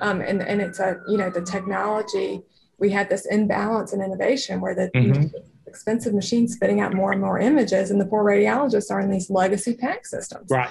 Um, 0.00 0.20
and, 0.20 0.42
and 0.42 0.60
it's 0.60 0.78
a, 0.78 1.00
you 1.08 1.16
know, 1.16 1.30
the 1.30 1.42
technology, 1.42 2.42
we 2.78 2.90
had 2.90 3.10
this 3.10 3.26
imbalance 3.26 3.92
in 3.92 4.00
innovation 4.00 4.60
where 4.60 4.74
the 4.74 4.90
mm-hmm. 4.94 5.26
expensive 5.66 6.14
machines 6.14 6.54
spitting 6.54 6.80
out 6.80 6.94
more 6.94 7.12
and 7.12 7.20
more 7.20 7.38
images 7.38 7.90
and 7.90 8.00
the 8.00 8.06
poor 8.06 8.24
radiologists 8.24 8.90
are 8.90 9.00
in 9.00 9.10
these 9.10 9.30
legacy 9.30 9.74
PACS 9.74 10.10
systems. 10.10 10.50
Right 10.50 10.70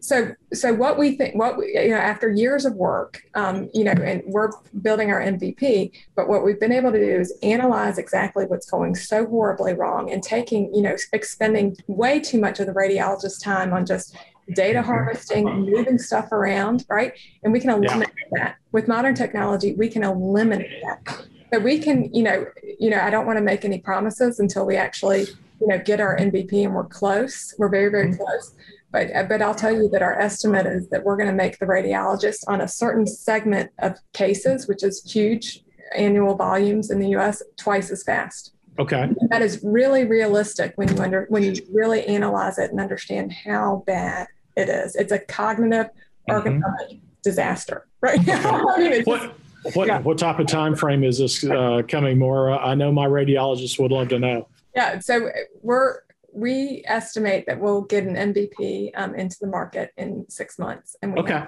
so 0.00 0.32
so 0.52 0.72
what 0.72 0.98
we 0.98 1.16
think 1.16 1.34
what 1.34 1.56
we 1.58 1.72
you 1.74 1.90
know 1.90 1.96
after 1.96 2.30
years 2.30 2.64
of 2.64 2.74
work 2.74 3.22
um, 3.34 3.68
you 3.74 3.84
know 3.84 3.92
and 3.92 4.22
we're 4.26 4.50
building 4.82 5.10
our 5.10 5.20
mvp 5.20 5.90
but 6.14 6.28
what 6.28 6.44
we've 6.44 6.60
been 6.60 6.72
able 6.72 6.92
to 6.92 6.98
do 6.98 7.20
is 7.20 7.36
analyze 7.42 7.98
exactly 7.98 8.44
what's 8.46 8.70
going 8.70 8.94
so 8.94 9.26
horribly 9.26 9.74
wrong 9.74 10.10
and 10.10 10.22
taking 10.22 10.72
you 10.74 10.82
know 10.82 10.96
expending 11.12 11.76
way 11.86 12.20
too 12.20 12.40
much 12.40 12.60
of 12.60 12.66
the 12.66 12.72
radiologist's 12.72 13.40
time 13.40 13.72
on 13.72 13.84
just 13.84 14.16
data 14.54 14.80
harvesting 14.80 15.44
moving 15.44 15.98
stuff 15.98 16.30
around 16.30 16.84
right? 16.88 17.12
And 17.42 17.52
we 17.52 17.58
can 17.58 17.70
eliminate 17.70 18.10
yeah. 18.32 18.44
that. 18.44 18.56
With 18.70 18.86
modern 18.86 19.14
technology 19.14 19.74
we 19.74 19.88
can 19.88 20.04
eliminate 20.04 20.82
that. 20.82 21.26
So 21.52 21.58
we 21.58 21.78
can 21.78 22.14
you 22.14 22.22
know 22.22 22.46
you 22.78 22.90
know 22.90 23.00
i 23.00 23.10
don't 23.10 23.26
want 23.26 23.38
to 23.38 23.42
make 23.42 23.64
any 23.64 23.78
promises 23.78 24.40
until 24.40 24.66
we 24.66 24.76
actually 24.76 25.22
you 25.60 25.66
know 25.66 25.78
get 25.78 26.00
our 26.00 26.16
mvp 26.18 26.64
and 26.64 26.74
we're 26.74 26.84
close. 26.84 27.54
We're 27.58 27.70
very 27.70 27.90
very 27.90 28.08
mm-hmm. 28.08 28.22
close 28.22 28.54
but, 28.92 29.14
uh, 29.14 29.24
but 29.24 29.42
I'll 29.42 29.54
tell 29.54 29.72
you 29.72 29.88
that 29.90 30.02
our 30.02 30.18
estimate 30.18 30.66
is 30.66 30.88
that 30.90 31.04
we're 31.04 31.16
going 31.16 31.28
to 31.28 31.34
make 31.34 31.58
the 31.58 31.66
radiologist 31.66 32.44
on 32.46 32.60
a 32.60 32.68
certain 32.68 33.06
segment 33.06 33.70
of 33.78 33.98
cases, 34.12 34.68
which 34.68 34.82
is 34.82 35.02
huge 35.10 35.62
annual 35.96 36.34
volumes 36.34 36.90
in 36.90 36.98
the 36.98 37.08
US, 37.10 37.42
twice 37.56 37.90
as 37.90 38.02
fast. 38.02 38.52
Okay. 38.78 39.08
That 39.30 39.42
is 39.42 39.60
really 39.62 40.04
realistic 40.04 40.72
when 40.76 40.94
you 40.94 41.02
under 41.02 41.26
when 41.30 41.42
you 41.42 41.54
really 41.72 42.04
analyze 42.06 42.58
it 42.58 42.70
and 42.70 42.80
understand 42.80 43.32
how 43.32 43.82
bad 43.86 44.26
it 44.54 44.68
is. 44.68 44.94
It's 44.96 45.12
a 45.12 45.18
cognitive 45.18 45.88
mm-hmm. 46.28 46.96
disaster 47.22 47.86
right 48.02 48.24
now. 48.26 48.68
I 48.76 48.88
mean, 48.88 49.02
what 49.04 49.34
just, 49.64 49.76
what, 49.76 49.88
yeah. 49.88 50.00
what 50.00 50.18
type 50.18 50.38
of 50.38 50.46
time 50.46 50.76
frame 50.76 51.04
is 51.04 51.18
this 51.18 51.42
uh, 51.44 51.82
coming 51.88 52.18
more? 52.18 52.50
I 52.50 52.74
know 52.74 52.92
my 52.92 53.06
radiologist 53.06 53.78
would 53.80 53.92
love 53.92 54.08
to 54.08 54.18
know. 54.18 54.48
Yeah, 54.74 54.98
so 54.98 55.30
we're 55.62 56.00
we 56.36 56.82
estimate 56.86 57.46
that 57.46 57.58
we'll 57.58 57.82
get 57.82 58.04
an 58.04 58.14
MVP 58.14 58.90
um, 58.94 59.14
into 59.14 59.36
the 59.40 59.46
market 59.46 59.90
in 59.96 60.26
six 60.28 60.58
months, 60.58 60.94
and 61.00 61.14
we 61.14 61.20
okay. 61.20 61.44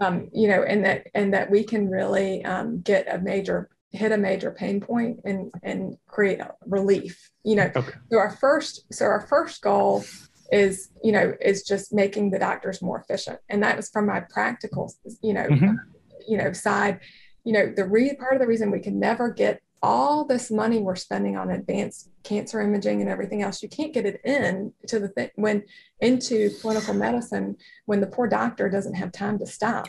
Um, 0.00 0.28
you 0.32 0.46
know, 0.46 0.62
and 0.62 0.84
that 0.84 1.06
and 1.14 1.32
that 1.34 1.50
we 1.50 1.64
can 1.64 1.88
really 1.88 2.44
um, 2.44 2.80
get 2.82 3.12
a 3.12 3.18
major 3.18 3.70
hit 3.90 4.12
a 4.12 4.18
major 4.18 4.50
pain 4.50 4.80
point 4.80 5.20
and 5.24 5.50
and 5.62 5.96
create 6.06 6.40
relief. 6.66 7.30
You 7.42 7.56
know, 7.56 7.70
okay. 7.74 7.92
so 8.12 8.18
our 8.18 8.30
first 8.30 8.92
so 8.92 9.06
our 9.06 9.26
first 9.26 9.62
goal 9.62 10.04
is 10.52 10.90
you 11.02 11.12
know 11.12 11.34
is 11.40 11.62
just 11.62 11.92
making 11.92 12.30
the 12.30 12.38
doctors 12.38 12.82
more 12.82 13.00
efficient, 13.00 13.38
and 13.48 13.62
that 13.62 13.76
was 13.76 13.88
from 13.88 14.06
my 14.06 14.20
practical 14.20 14.92
you 15.22 15.32
know 15.32 15.46
mm-hmm. 15.46 15.74
you 16.28 16.36
know 16.36 16.52
side. 16.52 17.00
You 17.44 17.54
know, 17.54 17.72
the 17.74 17.86
re- 17.86 18.14
part 18.14 18.34
of 18.34 18.40
the 18.40 18.46
reason 18.46 18.70
we 18.70 18.80
can 18.80 19.00
never 19.00 19.32
get 19.32 19.62
all 19.82 20.24
this 20.24 20.50
money 20.50 20.80
we're 20.80 20.96
spending 20.96 21.36
on 21.36 21.50
advanced 21.50 22.10
cancer 22.24 22.60
imaging 22.60 23.00
and 23.00 23.08
everything 23.08 23.42
else 23.42 23.62
you 23.62 23.68
can't 23.68 23.94
get 23.94 24.06
it 24.06 24.20
in 24.24 24.72
to 24.86 24.98
the 24.98 25.08
thing 25.08 25.30
when 25.36 25.62
into 26.00 26.50
clinical 26.60 26.94
medicine 26.94 27.56
when 27.86 28.00
the 28.00 28.06
poor 28.06 28.26
doctor 28.26 28.68
doesn't 28.68 28.94
have 28.94 29.12
time 29.12 29.38
to 29.38 29.46
stop 29.46 29.86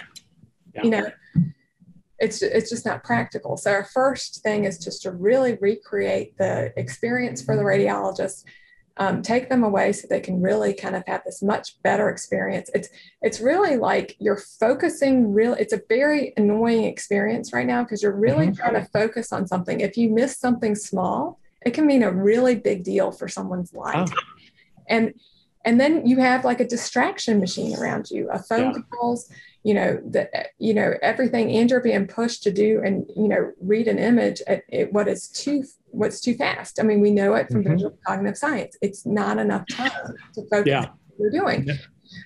yeah. 0.73 0.84
you 0.84 0.89
know 0.89 1.12
it's 2.19 2.41
it's 2.41 2.69
just 2.69 2.86
not 2.86 3.04
practical 3.04 3.58
so 3.58 3.71
our 3.71 3.86
first 3.86 4.43
thing 4.43 4.65
is 4.65 4.78
just 4.78 5.02
to 5.02 5.12
really 5.12 5.58
recreate 5.62 6.38
the 6.38 6.71
experience 6.78 7.41
for 7.41 7.56
the 7.56 7.63
radiologist 7.63 8.43
um, 9.00 9.22
take 9.22 9.48
them 9.48 9.64
away 9.64 9.94
so 9.94 10.08
they 10.08 10.20
can 10.20 10.42
really 10.42 10.74
kind 10.74 10.94
of 10.94 11.04
have 11.08 11.24
this 11.26 11.42
much 11.42 11.82
better 11.84 12.10
experience. 12.10 12.70
It's 12.74 12.90
it's 13.22 13.40
really 13.40 13.78
like 13.78 14.18
you're 14.20 14.38
focusing 14.38 15.34
real. 15.34 15.54
It's 15.54 15.72
a 15.72 15.82
very 15.88 16.34
annoying 16.36 16.84
experience 16.84 17.54
right 17.54 17.66
now 17.66 17.84
because 17.84 18.04
you're 18.04 18.12
really 18.12 18.48
mm-hmm. 18.48 18.62
trying 18.62 18.74
to 18.74 18.90
focus 18.92 19.32
on 19.32 19.48
something. 19.48 19.80
If 19.80 19.96
you 19.96 20.10
miss 20.10 20.38
something 20.38 20.76
small, 20.76 21.40
it 21.66 21.74
can 21.74 21.88
mean 21.88 22.04
a 22.04 22.12
really 22.12 22.56
big 22.56 22.84
deal 22.84 23.12
for 23.12 23.30
someone's 23.30 23.74
life. 23.74 24.12
Oh. 24.12 24.22
And 24.90 25.14
and 25.64 25.80
then 25.80 26.06
you 26.06 26.18
have 26.18 26.44
like 26.44 26.60
a 26.60 26.68
distraction 26.68 27.40
machine 27.40 27.78
around 27.78 28.12
you, 28.12 28.30
a 28.30 28.40
phone 28.40 28.74
yeah. 28.74 28.82
calls, 28.92 29.32
you 29.63 29.74
know, 29.74 30.00
that 30.06 30.30
you 30.58 30.74
know 30.74 30.93
everything, 31.02 31.52
and 31.52 31.69
you're 31.69 31.82
being 31.82 32.08
pushed 32.08 32.43
to 32.43 32.52
do 32.52 32.82
and 32.84 33.06
you 33.15 33.28
know 33.28 33.52
read 33.60 33.88
an 33.88 34.00
image 34.00 34.41
at, 34.48 34.63
at 34.72 34.93
what 34.93 35.08
is 35.08 35.28
too 35.28 35.63
what's 35.91 36.22
too 36.22 36.36
fast. 36.36 36.80
I 36.80 36.84
mean, 36.84 37.02
we 37.02 37.12
know 37.12 37.34
it 37.36 37.52
from 37.52 37.63
mm-hmm. 37.63 37.74
visual 37.74 37.98
cognitive 38.06 38.38
science. 38.38 38.78
It's 38.82 39.06
not 39.06 39.38
enough 39.38 39.65
time 39.72 39.91
to 40.36 40.41
focus 40.50 40.67
yeah. 40.67 40.80
on 40.80 40.89
what 41.08 41.19
you're 41.19 41.32
doing. 41.32 41.63
Yeah. 41.67 41.74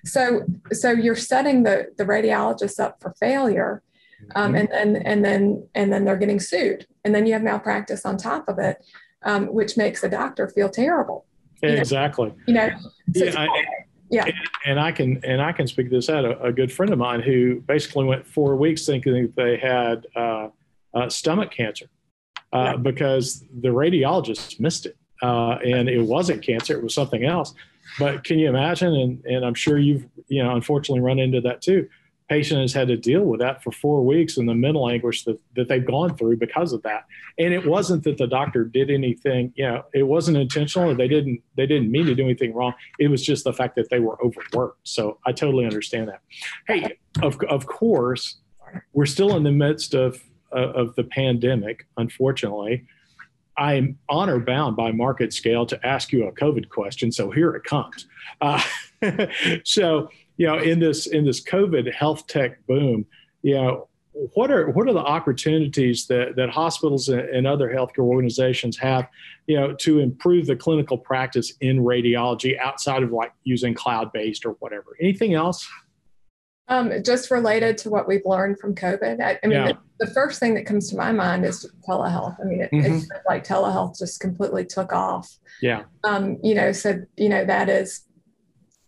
So, 0.05 0.45
so 0.71 0.91
you're 0.91 1.15
setting 1.15 1.63
the 1.63 1.87
the 1.97 2.05
radiologist 2.05 2.79
up 2.79 3.01
for 3.01 3.13
failure, 3.19 3.81
um, 4.35 4.53
mm-hmm. 4.53 4.55
and 4.55 4.69
then 4.71 5.01
and 5.03 5.25
then 5.25 5.67
and 5.73 5.91
then 5.91 6.05
they're 6.05 6.17
getting 6.17 6.39
sued, 6.39 6.85
and 7.03 7.13
then 7.13 7.25
you 7.25 7.33
have 7.33 7.43
malpractice 7.43 8.05
on 8.05 8.17
top 8.17 8.47
of 8.47 8.59
it. 8.59 8.77
um, 9.23 9.47
which 9.47 9.77
makes 9.77 10.01
the 10.01 10.09
doctor 10.09 10.47
feel 10.47 10.69
terrible. 10.69 11.25
Exactly. 11.61 12.33
You 12.45 12.53
know, 12.53 12.69
so 13.15 13.25
yeah, 13.25 13.39
I, 13.39 13.65
yeah. 14.13 14.25
And, 14.25 14.35
and, 14.65 14.79
I 14.79 14.91
can 14.91 15.23
and 15.23 15.41
I 15.41 15.51
can 15.51 15.67
speak 15.67 15.89
this 15.89 16.09
out. 16.09 16.25
A, 16.25 16.41
a, 16.43 16.51
good 16.51 16.71
friend 16.71 16.91
of 16.91 16.99
mine 16.99 17.21
who 17.21 17.61
basically 17.61 18.05
went 18.05 18.25
four 18.25 18.55
weeks 18.55 18.85
thinking 18.85 19.33
they 19.35 19.57
had 19.57 20.05
uh, 20.15 20.49
uh, 20.93 21.09
stomach 21.09 21.51
cancer 21.51 21.87
uh, 22.51 22.77
because 22.77 23.43
the 23.61 23.69
radiologist 23.69 24.59
missed 24.59 24.85
it, 24.85 24.97
uh, 25.21 25.57
and 25.65 25.89
it 25.89 26.01
wasn't 26.01 26.41
cancer; 26.41 26.77
it 26.77 26.83
was 26.83 26.93
something 26.93 27.25
else. 27.25 27.53
But 27.99 28.23
can 28.23 28.39
you 28.39 28.49
imagine? 28.49 28.93
And 28.93 29.25
and 29.25 29.45
I'm 29.45 29.55
sure 29.55 29.77
you've 29.77 30.05
you 30.27 30.43
know 30.43 30.55
unfortunately 30.55 31.01
run 31.01 31.19
into 31.19 31.41
that 31.41 31.61
too 31.61 31.89
patient 32.29 32.61
has 32.61 32.73
had 32.73 32.87
to 32.87 32.97
deal 32.97 33.21
with 33.21 33.39
that 33.39 33.63
for 33.63 33.71
four 33.71 34.05
weeks 34.05 34.37
and 34.37 34.47
the 34.47 34.53
mental 34.53 34.89
anguish 34.89 35.23
that, 35.23 35.39
that 35.55 35.67
they've 35.67 35.85
gone 35.85 36.15
through 36.15 36.37
because 36.37 36.73
of 36.73 36.81
that. 36.83 37.05
And 37.37 37.53
it 37.53 37.65
wasn't 37.65 38.03
that 38.03 38.17
the 38.17 38.27
doctor 38.27 38.63
did 38.63 38.89
anything, 38.89 39.53
you 39.55 39.65
know, 39.65 39.85
it 39.93 40.03
wasn't 40.03 40.37
intentional 40.37 40.91
or 40.91 40.95
they 40.95 41.07
didn't 41.07 41.41
they 41.55 41.65
didn't 41.65 41.91
mean 41.91 42.05
to 42.05 42.15
do 42.15 42.23
anything 42.23 42.53
wrong. 42.53 42.73
It 42.99 43.09
was 43.09 43.23
just 43.23 43.43
the 43.43 43.53
fact 43.53 43.75
that 43.75 43.89
they 43.89 43.99
were 43.99 44.23
overworked. 44.23 44.87
So 44.87 45.19
I 45.25 45.31
totally 45.31 45.65
understand 45.65 46.09
that. 46.09 46.21
Hey, 46.67 46.97
of, 47.21 47.37
of 47.49 47.67
course, 47.67 48.37
we're 48.93 49.05
still 49.05 49.35
in 49.35 49.43
the 49.43 49.51
midst 49.51 49.93
of 49.93 50.21
of 50.51 50.93
the 50.95 51.03
pandemic, 51.03 51.87
unfortunately. 51.97 52.85
I'm 53.57 53.99
honor 54.09 54.39
bound 54.39 54.75
by 54.75 54.91
market 54.91 55.33
scale 55.33 55.65
to 55.67 55.85
ask 55.85 56.11
you 56.11 56.27
a 56.27 56.31
COVID 56.31 56.69
question. 56.69 57.11
So 57.11 57.29
here 57.29 57.55
it 57.55 57.63
comes. 57.63 58.07
Uh, 58.41 58.61
so 59.63 60.09
you 60.37 60.47
know, 60.47 60.57
in 60.57 60.79
this 60.79 61.07
in 61.07 61.25
this 61.25 61.41
COVID 61.43 61.93
health 61.93 62.27
tech 62.27 62.65
boom, 62.67 63.05
you 63.41 63.55
know, 63.55 63.87
what 64.33 64.51
are 64.51 64.69
what 64.71 64.87
are 64.87 64.93
the 64.93 64.99
opportunities 64.99 66.07
that 66.07 66.35
that 66.35 66.49
hospitals 66.49 67.09
and 67.09 67.47
other 67.47 67.69
healthcare 67.69 67.99
organizations 67.99 68.77
have, 68.77 69.07
you 69.47 69.55
know, 69.55 69.73
to 69.75 69.99
improve 69.99 70.45
the 70.45 70.55
clinical 70.55 70.97
practice 70.97 71.53
in 71.61 71.79
radiology 71.79 72.59
outside 72.59 73.03
of 73.03 73.11
like 73.11 73.33
using 73.43 73.73
cloud 73.73 74.11
based 74.11 74.45
or 74.45 74.51
whatever? 74.59 74.95
Anything 75.01 75.33
else? 75.33 75.67
Um, 76.69 76.91
just 77.03 77.29
related 77.29 77.77
to 77.79 77.89
what 77.89 78.07
we've 78.07 78.25
learned 78.25 78.57
from 78.57 78.73
COVID. 78.73 79.21
I, 79.21 79.37
I 79.43 79.47
mean, 79.47 79.57
yeah. 79.57 79.67
the, 79.99 80.05
the, 80.05 80.13
first 80.13 80.39
thing 80.39 80.53
that 80.53 80.65
comes 80.65 80.89
to 80.89 80.95
my 80.95 81.11
mind 81.11 81.43
is 81.43 81.69
telehealth. 81.85 82.39
I 82.39 82.45
mean, 82.45 82.61
it, 82.61 82.71
mm-hmm. 82.71 82.93
it's 82.93 83.09
like 83.27 83.45
telehealth 83.45 83.99
just 83.99 84.21
completely 84.21 84.65
took 84.65 84.93
off. 84.93 85.29
Yeah. 85.61 85.83
Um, 86.05 86.37
you 86.41 86.55
know, 86.55 86.71
so 86.71 87.01
you 87.17 87.27
know 87.27 87.43
that 87.43 87.67
is 87.67 88.05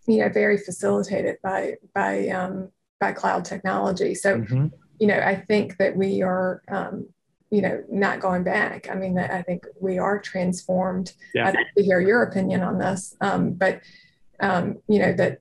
you 0.06 0.18
know 0.18 0.28
very 0.28 0.58
facilitated 0.58 1.36
by 1.42 1.74
by 1.94 2.28
um, 2.28 2.70
by 3.00 3.12
cloud 3.12 3.44
technology. 3.44 4.14
So 4.14 4.38
mm-hmm. 4.38 4.66
you 4.98 5.06
know 5.06 5.18
I 5.18 5.36
think 5.36 5.76
that 5.78 5.96
we 5.96 6.22
are 6.22 6.62
um, 6.68 7.08
you 7.50 7.62
know 7.62 7.82
not 7.90 8.20
going 8.20 8.44
back. 8.44 8.88
I 8.90 8.94
mean 8.94 9.18
I 9.18 9.42
think 9.42 9.66
we 9.80 9.98
are 9.98 10.20
transformed. 10.20 11.12
Yeah. 11.34 11.48
I'd 11.48 11.54
like 11.54 11.74
to 11.76 11.82
hear 11.82 12.00
your 12.00 12.22
opinion 12.22 12.62
on 12.62 12.78
this, 12.78 13.16
um, 13.20 13.52
but 13.52 13.80
um, 14.40 14.78
you 14.88 14.98
know 14.98 15.12
that 15.14 15.40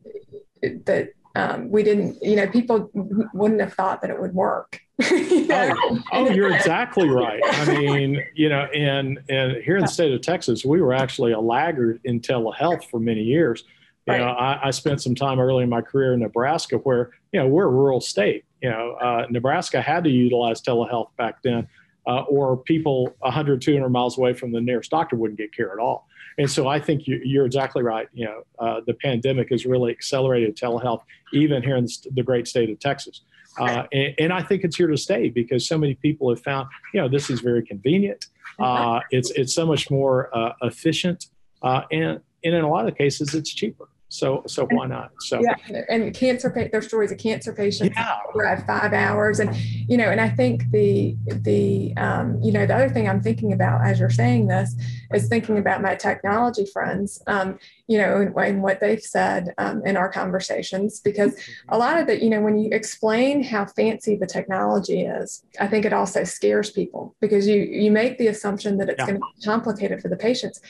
that 0.85 1.09
um, 1.35 1.69
we 1.69 1.83
didn't, 1.83 2.17
you 2.23 2.35
know, 2.35 2.47
people 2.47 2.89
wouldn't 3.33 3.59
have 3.59 3.73
thought 3.73 4.01
that 4.01 4.09
it 4.09 4.19
would 4.19 4.33
work. 4.33 4.79
you 4.99 5.47
know? 5.47 5.75
oh, 5.77 6.03
oh, 6.13 6.29
you're 6.29 6.53
exactly 6.55 7.09
right. 7.09 7.41
I 7.43 7.77
mean, 7.77 8.23
you 8.33 8.47
know, 8.47 8.61
and 8.73 9.19
and 9.29 9.57
here 9.57 9.75
in 9.75 9.81
the 9.81 9.89
state 9.89 10.13
of 10.13 10.21
Texas, 10.21 10.63
we 10.63 10.81
were 10.81 10.93
actually 10.93 11.33
a 11.33 11.39
laggard 11.39 11.99
in 12.05 12.21
telehealth 12.21 12.85
for 12.85 12.99
many 12.99 13.21
years. 13.21 13.65
You 14.07 14.13
right. 14.13 14.19
know, 14.19 14.27
I, 14.27 14.67
I, 14.67 14.71
spent 14.71 15.01
some 15.01 15.15
time 15.15 15.39
early 15.39 15.63
in 15.63 15.69
my 15.69 15.81
career 15.81 16.13
in 16.13 16.19
Nebraska 16.19 16.77
where, 16.77 17.09
you 17.31 17.39
know, 17.39 17.47
we're 17.47 17.65
a 17.65 17.71
rural 17.71 17.99
state. 17.99 18.45
You 18.61 18.69
know, 18.69 18.91
uh, 19.01 19.25
Nebraska 19.31 19.81
had 19.81 20.03
to 20.03 20.11
utilize 20.11 20.61
telehealth 20.61 21.09
back 21.17 21.41
then, 21.43 21.67
uh, 22.05 22.21
or 22.21 22.55
people 22.55 23.15
100, 23.19 23.61
200 23.61 23.89
miles 23.89 24.17
away 24.19 24.33
from 24.33 24.51
the 24.51 24.61
nearest 24.61 24.91
doctor 24.91 25.15
wouldn't 25.15 25.39
get 25.39 25.55
care 25.55 25.71
at 25.71 25.79
all. 25.79 26.07
And 26.37 26.49
so 26.49 26.67
I 26.67 26.79
think 26.79 27.07
you, 27.07 27.41
are 27.41 27.45
exactly 27.45 27.81
right. 27.81 28.07
You 28.13 28.25
know, 28.25 28.43
uh, 28.59 28.81
the 28.85 28.93
pandemic 28.93 29.49
has 29.49 29.65
really 29.65 29.91
accelerated 29.91 30.55
telehealth, 30.55 31.01
even 31.33 31.63
here 31.63 31.77
in 31.77 31.87
the 32.11 32.23
great 32.23 32.47
state 32.47 32.69
of 32.69 32.79
Texas. 32.79 33.21
Uh, 33.57 33.83
and, 33.93 34.13
and, 34.19 34.33
I 34.33 34.41
think 34.41 34.65
it's 34.65 34.75
here 34.75 34.87
to 34.87 34.97
stay 34.97 35.29
because 35.29 35.65
so 35.65 35.77
many 35.77 35.95
people 35.95 36.29
have 36.29 36.43
found, 36.43 36.67
you 36.93 37.01
know, 37.01 37.07
this 37.07 37.29
is 37.29 37.39
very 37.39 37.65
convenient. 37.65 38.25
Uh, 38.59 38.99
it's 39.11 39.31
it's 39.31 39.53
so 39.53 39.65
much 39.65 39.89
more 39.89 40.29
uh, 40.37 40.51
efficient, 40.61 41.27
uh, 41.61 41.83
and, 41.89 42.19
and 42.43 42.53
in 42.53 42.63
a 42.63 42.69
lot 42.69 42.87
of 42.87 42.97
cases, 42.97 43.33
it's 43.33 43.53
cheaper. 43.53 43.87
So 44.09 44.43
so 44.45 44.67
why 44.69 44.85
not? 44.85 45.11
So 45.21 45.41
yeah, 45.41 45.81
and 45.89 46.13
cancer 46.13 46.53
their 46.71 46.81
stories 46.81 47.11
of 47.11 47.17
cancer 47.17 47.51
patients 47.51 47.95
yeah. 47.97 48.17
drive 48.35 48.63
five 48.65 48.93
hours, 48.93 49.39
and 49.39 49.55
you 49.55 49.97
know, 49.97 50.09
and 50.09 50.21
I 50.21 50.29
think 50.29 50.69
the 50.69 51.17
the 51.25 51.91
um, 51.97 52.39
you 52.41 52.51
know 52.51 52.67
the 52.67 52.75
other 52.75 52.89
thing 52.89 53.09
I'm 53.09 53.21
thinking 53.21 53.51
about 53.51 53.85
as 53.85 53.99
you're 53.99 54.11
saying 54.11 54.47
this 54.47 54.75
is 55.11 55.27
thinking 55.27 55.57
about 55.57 55.81
my 55.81 55.95
technology 55.95 56.67
friends, 56.71 57.21
um, 57.25 57.57
you 57.87 57.97
know, 57.97 58.21
and, 58.21 58.35
and, 58.37 58.61
what 58.61 58.79
they've 58.79 59.01
said 59.01 59.53
um, 59.57 59.83
in 59.85 59.97
our 59.97 60.11
conversations 60.11 60.99
because 60.99 61.33
mm-hmm. 61.33 61.73
a 61.73 61.77
lot 61.77 61.99
of 61.99 62.07
it, 62.07 62.21
you 62.21 62.29
know, 62.29 62.41
when 62.41 62.59
you 62.59 62.69
explain 62.71 63.43
how 63.43 63.65
fancy 63.65 64.15
the 64.15 64.27
technology 64.27 65.01
is, 65.01 65.43
I 65.59 65.67
think 65.67 65.83
it 65.83 65.93
also 65.93 66.23
scares 66.23 66.69
people 66.69 67.15
because 67.21 67.47
you 67.47 67.59
you 67.59 67.89
make 67.89 68.19
the 68.19 68.27
assumption 68.27 68.77
that 68.77 68.89
it's 68.89 68.99
yeah. 68.99 69.07
going 69.07 69.19
to 69.19 69.25
be 69.35 69.45
complicated 69.45 69.99
for 69.99 70.09
the 70.09 70.17
patients 70.17 70.61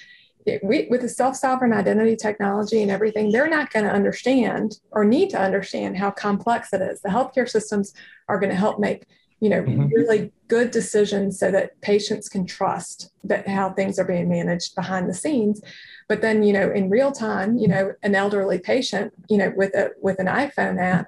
we, 0.63 0.87
with 0.89 1.01
the 1.01 1.09
self-sovereign 1.09 1.73
identity 1.73 2.15
technology 2.15 2.81
and 2.81 2.91
everything, 2.91 3.31
they're 3.31 3.49
not 3.49 3.71
going 3.71 3.85
to 3.85 3.91
understand 3.91 4.79
or 4.91 5.03
need 5.03 5.29
to 5.31 5.39
understand 5.39 5.97
how 5.97 6.11
complex 6.11 6.71
it 6.73 6.81
is. 6.81 7.01
The 7.01 7.09
healthcare 7.09 7.49
systems 7.49 7.93
are 8.27 8.39
going 8.39 8.51
to 8.51 8.55
help 8.55 8.79
make, 8.79 9.05
you 9.39 9.49
know, 9.49 9.63
mm-hmm. 9.63 9.87
really 9.87 10.31
good 10.47 10.71
decisions 10.71 11.39
so 11.39 11.51
that 11.51 11.79
patients 11.81 12.29
can 12.29 12.45
trust 12.45 13.11
that 13.23 13.47
how 13.47 13.71
things 13.71 13.97
are 13.97 14.05
being 14.05 14.29
managed 14.29 14.75
behind 14.75 15.09
the 15.09 15.13
scenes. 15.13 15.61
But 16.07 16.21
then, 16.21 16.43
you 16.43 16.53
know, 16.53 16.71
in 16.71 16.89
real 16.89 17.11
time, 17.11 17.57
you 17.57 17.67
know, 17.67 17.93
an 18.03 18.13
elderly 18.13 18.59
patient, 18.59 19.13
you 19.27 19.37
know, 19.37 19.51
with 19.55 19.73
a 19.73 19.91
with 19.99 20.19
an 20.19 20.27
iPhone 20.27 20.79
app, 20.79 21.07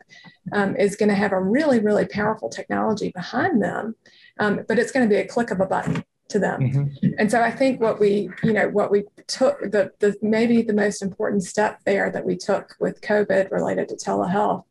um, 0.52 0.76
is 0.76 0.96
going 0.96 1.10
to 1.10 1.16
have 1.16 1.32
a 1.32 1.40
really, 1.40 1.80
really 1.80 2.06
powerful 2.06 2.50
technology 2.50 3.12
behind 3.14 3.62
them. 3.62 3.96
Um, 4.40 4.62
but 4.68 4.80
it's 4.80 4.92
going 4.92 5.08
to 5.08 5.14
be 5.14 5.22
a 5.22 5.28
click 5.28 5.52
of 5.52 5.60
a 5.60 5.68
button 5.68 6.04
to 6.30 6.40
them. 6.40 6.62
Mm-hmm. 6.62 7.10
And 7.18 7.32
so 7.32 7.42
I 7.42 7.52
think 7.52 7.80
what 7.80 8.00
we, 8.00 8.30
you 8.44 8.54
know, 8.54 8.68
what 8.70 8.92
we 8.92 9.04
took, 9.28 9.60
the, 9.60 9.92
the 10.00 10.16
maybe 10.22 10.62
the 10.62 10.74
most 10.74 11.02
important 11.02 11.44
step 11.44 11.80
there 11.86 12.12
that 12.12 12.26
we 12.26 12.36
took 12.36 12.76
with 12.80 13.02
COVID 13.02 13.52
related 13.52 13.90
to 13.90 13.96
telehealth 13.96 14.64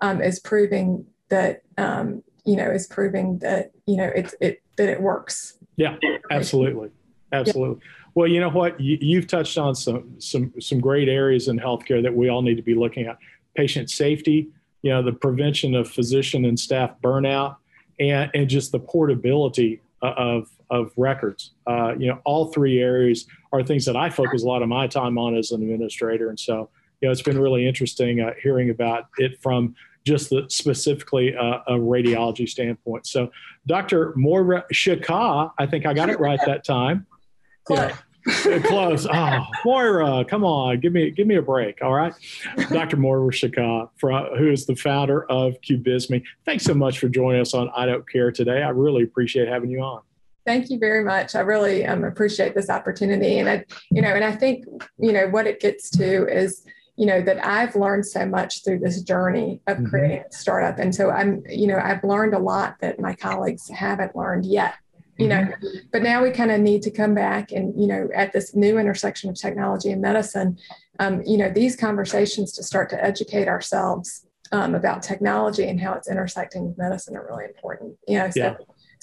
um, 0.00 0.20
is 0.20 0.40
proving 0.40 1.06
that, 1.28 1.62
um, 1.78 2.22
you 2.44 2.56
know, 2.56 2.70
is 2.70 2.86
proving 2.86 3.38
that, 3.38 3.70
you 3.86 3.96
know, 3.96 4.10
it's, 4.14 4.34
it, 4.40 4.62
that 4.76 4.88
it 4.88 5.00
works. 5.00 5.58
Yeah, 5.76 5.96
absolutely. 6.30 6.90
Absolutely. 7.32 7.80
Yeah. 7.80 7.90
Well, 8.14 8.28
you 8.28 8.40
know 8.40 8.48
what? 8.48 8.80
You, 8.80 9.18
have 9.20 9.26
touched 9.26 9.58
on 9.58 9.74
some, 9.74 10.18
some, 10.18 10.52
some 10.58 10.80
great 10.80 11.08
areas 11.08 11.48
in 11.48 11.58
healthcare 11.58 12.02
that 12.02 12.14
we 12.14 12.28
all 12.30 12.40
need 12.40 12.56
to 12.56 12.62
be 12.62 12.74
looking 12.74 13.06
at 13.06 13.18
patient 13.54 13.90
safety, 13.90 14.48
you 14.82 14.90
know, 14.90 15.02
the 15.02 15.12
prevention 15.12 15.74
of 15.74 15.88
physician 15.90 16.44
and 16.46 16.58
staff 16.58 16.92
burnout, 17.02 17.56
and, 18.00 18.30
and 18.34 18.48
just 18.48 18.72
the 18.72 18.78
portability 18.78 19.80
of 20.00 20.48
of 20.70 20.92
records. 20.96 21.52
Uh, 21.66 21.94
you 21.98 22.08
know, 22.08 22.20
all 22.24 22.52
three 22.52 22.80
areas 22.80 23.26
are 23.52 23.62
things 23.62 23.84
that 23.84 23.96
I 23.96 24.10
focus 24.10 24.42
a 24.42 24.46
lot 24.46 24.62
of 24.62 24.68
my 24.68 24.86
time 24.86 25.18
on 25.18 25.36
as 25.36 25.50
an 25.52 25.62
administrator, 25.62 26.28
and 26.28 26.38
so 26.38 26.70
you 27.00 27.08
know, 27.08 27.12
it's 27.12 27.22
been 27.22 27.40
really 27.40 27.66
interesting 27.66 28.20
uh, 28.20 28.32
hearing 28.42 28.70
about 28.70 29.06
it 29.18 29.40
from 29.42 29.74
just 30.04 30.30
the 30.30 30.46
specifically 30.48 31.36
uh, 31.36 31.58
a 31.66 31.72
radiology 31.72 32.48
standpoint. 32.48 33.06
So, 33.06 33.30
Dr. 33.66 34.14
Moira 34.16 34.64
Shaka, 34.70 35.52
I 35.58 35.66
think 35.66 35.84
I 35.84 35.92
got 35.92 36.08
it 36.08 36.20
right 36.20 36.40
that 36.46 36.64
time. 36.64 37.06
Yeah. 37.68 37.96
Close. 38.64 39.06
Oh, 39.06 39.46
Moira, 39.64 40.24
come 40.24 40.44
on, 40.44 40.80
give 40.80 40.92
me 40.92 41.10
give 41.10 41.28
me 41.28 41.36
a 41.36 41.42
break. 41.42 41.80
All 41.80 41.94
right, 41.94 42.12
Dr. 42.70 42.96
Moira 42.96 43.32
Shaka, 43.32 43.88
who 44.00 44.50
is 44.50 44.66
the 44.66 44.74
founder 44.74 45.30
of 45.30 45.60
Cubismi. 45.60 46.24
Thanks 46.44 46.64
so 46.64 46.74
much 46.74 46.98
for 46.98 47.08
joining 47.08 47.40
us 47.40 47.54
on 47.54 47.70
I 47.76 47.86
Don't 47.86 48.08
Care 48.10 48.32
today. 48.32 48.62
I 48.62 48.70
really 48.70 49.04
appreciate 49.04 49.46
having 49.46 49.70
you 49.70 49.80
on. 49.80 50.02
Thank 50.46 50.70
you 50.70 50.78
very 50.78 51.02
much. 51.02 51.34
I 51.34 51.40
really 51.40 51.84
um, 51.84 52.04
appreciate 52.04 52.54
this 52.54 52.70
opportunity, 52.70 53.40
and 53.40 53.48
I, 53.48 53.64
you 53.90 54.00
know, 54.00 54.10
and 54.10 54.24
I 54.24 54.30
think 54.30 54.64
you 54.96 55.12
know 55.12 55.26
what 55.28 55.48
it 55.48 55.58
gets 55.58 55.90
to 55.90 56.28
is 56.28 56.64
you 56.94 57.04
know 57.04 57.20
that 57.20 57.44
I've 57.44 57.74
learned 57.74 58.06
so 58.06 58.24
much 58.24 58.62
through 58.64 58.78
this 58.78 59.02
journey 59.02 59.60
of 59.66 59.78
mm-hmm. 59.78 59.86
creating 59.86 60.18
a 60.18 60.32
startup, 60.32 60.78
and 60.78 60.94
so 60.94 61.10
I'm, 61.10 61.42
you 61.48 61.66
know, 61.66 61.80
I've 61.82 62.04
learned 62.04 62.32
a 62.32 62.38
lot 62.38 62.76
that 62.80 63.00
my 63.00 63.12
colleagues 63.12 63.68
haven't 63.68 64.14
learned 64.14 64.46
yet. 64.46 64.74
You 65.18 65.28
know, 65.28 65.40
mm-hmm. 65.40 65.78
but 65.92 66.02
now 66.02 66.22
we 66.22 66.30
kind 66.30 66.52
of 66.52 66.60
need 66.60 66.82
to 66.82 66.90
come 66.92 67.14
back 67.14 67.50
and 67.50 67.78
you 67.80 67.88
know 67.88 68.08
at 68.14 68.32
this 68.32 68.54
new 68.54 68.78
intersection 68.78 69.28
of 69.28 69.34
technology 69.34 69.90
and 69.90 70.00
medicine, 70.00 70.58
um, 71.00 71.22
you 71.26 71.38
know, 71.38 71.50
these 71.50 71.74
conversations 71.74 72.52
to 72.52 72.62
start 72.62 72.88
to 72.90 73.04
educate 73.04 73.48
ourselves 73.48 74.24
um, 74.52 74.76
about 74.76 75.02
technology 75.02 75.66
and 75.66 75.80
how 75.80 75.94
it's 75.94 76.08
intersecting 76.08 76.68
with 76.68 76.78
medicine 76.78 77.16
are 77.16 77.26
really 77.28 77.46
important. 77.46 77.96
You 78.06 78.18
know, 78.18 78.30
so. 78.30 78.40
Yeah 78.40 78.54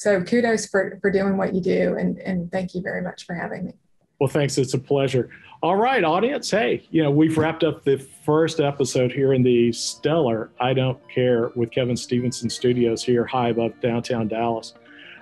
so 0.03 0.21
kudos 0.21 0.65
for, 0.67 0.99
for 1.01 1.09
doing 1.09 1.37
what 1.37 1.53
you 1.53 1.61
do 1.61 1.95
and, 1.97 2.19
and 2.19 2.51
thank 2.51 2.75
you 2.75 2.81
very 2.81 3.01
much 3.01 3.25
for 3.25 3.33
having 3.33 3.65
me. 3.65 3.73
Well, 4.19 4.27
thanks. 4.27 4.57
It's 4.57 4.73
a 4.73 4.79
pleasure. 4.79 5.29
All 5.61 5.77
right, 5.77 6.03
audience. 6.03 6.51
Hey, 6.51 6.85
you 6.91 7.01
know, 7.01 7.09
we've 7.09 7.37
wrapped 7.37 7.63
up 7.63 7.85
the 7.85 7.97
first 8.25 8.59
episode 8.59 9.13
here 9.13 9.33
in 9.33 9.43
the 9.43 9.71
stellar 9.71 10.51
I 10.59 10.73
Don't 10.73 10.99
Care 11.09 11.51
with 11.55 11.71
Kevin 11.71 11.95
Stevenson 11.95 12.49
studios 12.49 13.01
here 13.01 13.25
high 13.25 13.49
above 13.49 13.79
downtown 13.81 14.27
Dallas. 14.27 14.73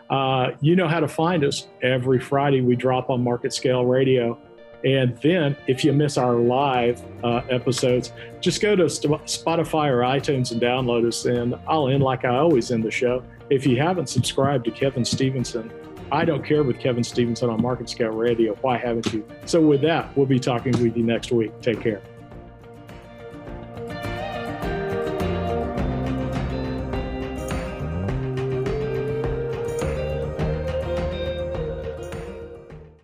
Uh, 0.10 0.52
you 0.62 0.76
know 0.76 0.88
how 0.88 1.00
to 1.00 1.08
find 1.08 1.46
us. 1.46 1.68
Every 1.84 2.20
Friday 2.20 2.62
we 2.62 2.76
drop 2.76 3.12
on 3.12 3.24
Market 3.24 3.54
Scale 3.54 3.86
Radio. 3.86 4.38
And 4.84 5.16
then 5.22 5.56
if 5.68 5.86
you 5.86 5.94
miss 5.94 6.18
our 6.18 6.36
live 6.36 7.02
uh, 7.24 7.42
episodes, 7.52 8.14
just 8.40 8.62
go 8.62 8.76
to 8.76 8.86
Spotify 8.86 9.90
or 9.90 10.00
iTunes 10.02 10.52
and 10.52 10.60
download 10.60 11.08
us. 11.08 11.26
And 11.26 11.56
I'll 11.68 11.88
end 11.88 12.02
like 12.02 12.26
I 12.26 12.36
always 12.38 12.72
end 12.72 12.84
the 12.84 12.92
show. 12.92 13.24
If 13.52 13.68
you 13.68 13.76
haven't 13.76 14.08
subscribed 14.08 14.64
to 14.64 14.72
Kevin 14.72 15.04
Stevenson, 15.04 15.70
I 16.10 16.24
don't 16.24 16.42
care 16.42 16.64
with 16.64 16.80
Kevin 16.80 17.04
Stevenson 17.04 17.50
on 17.50 17.62
Market 17.62 17.90
Scale 17.90 18.12
Radio. 18.12 18.56
Why 18.62 18.78
haven't 18.78 19.12
you? 19.12 19.28
So 19.46 19.60
with 19.60 19.82
that, 19.82 20.16
we'll 20.16 20.26
be 20.26 20.40
talking 20.40 20.72
with 20.82 20.96
you 20.96 21.04
next 21.04 21.34
week. 21.34 21.52
Take 21.60 21.82
care. 21.82 22.02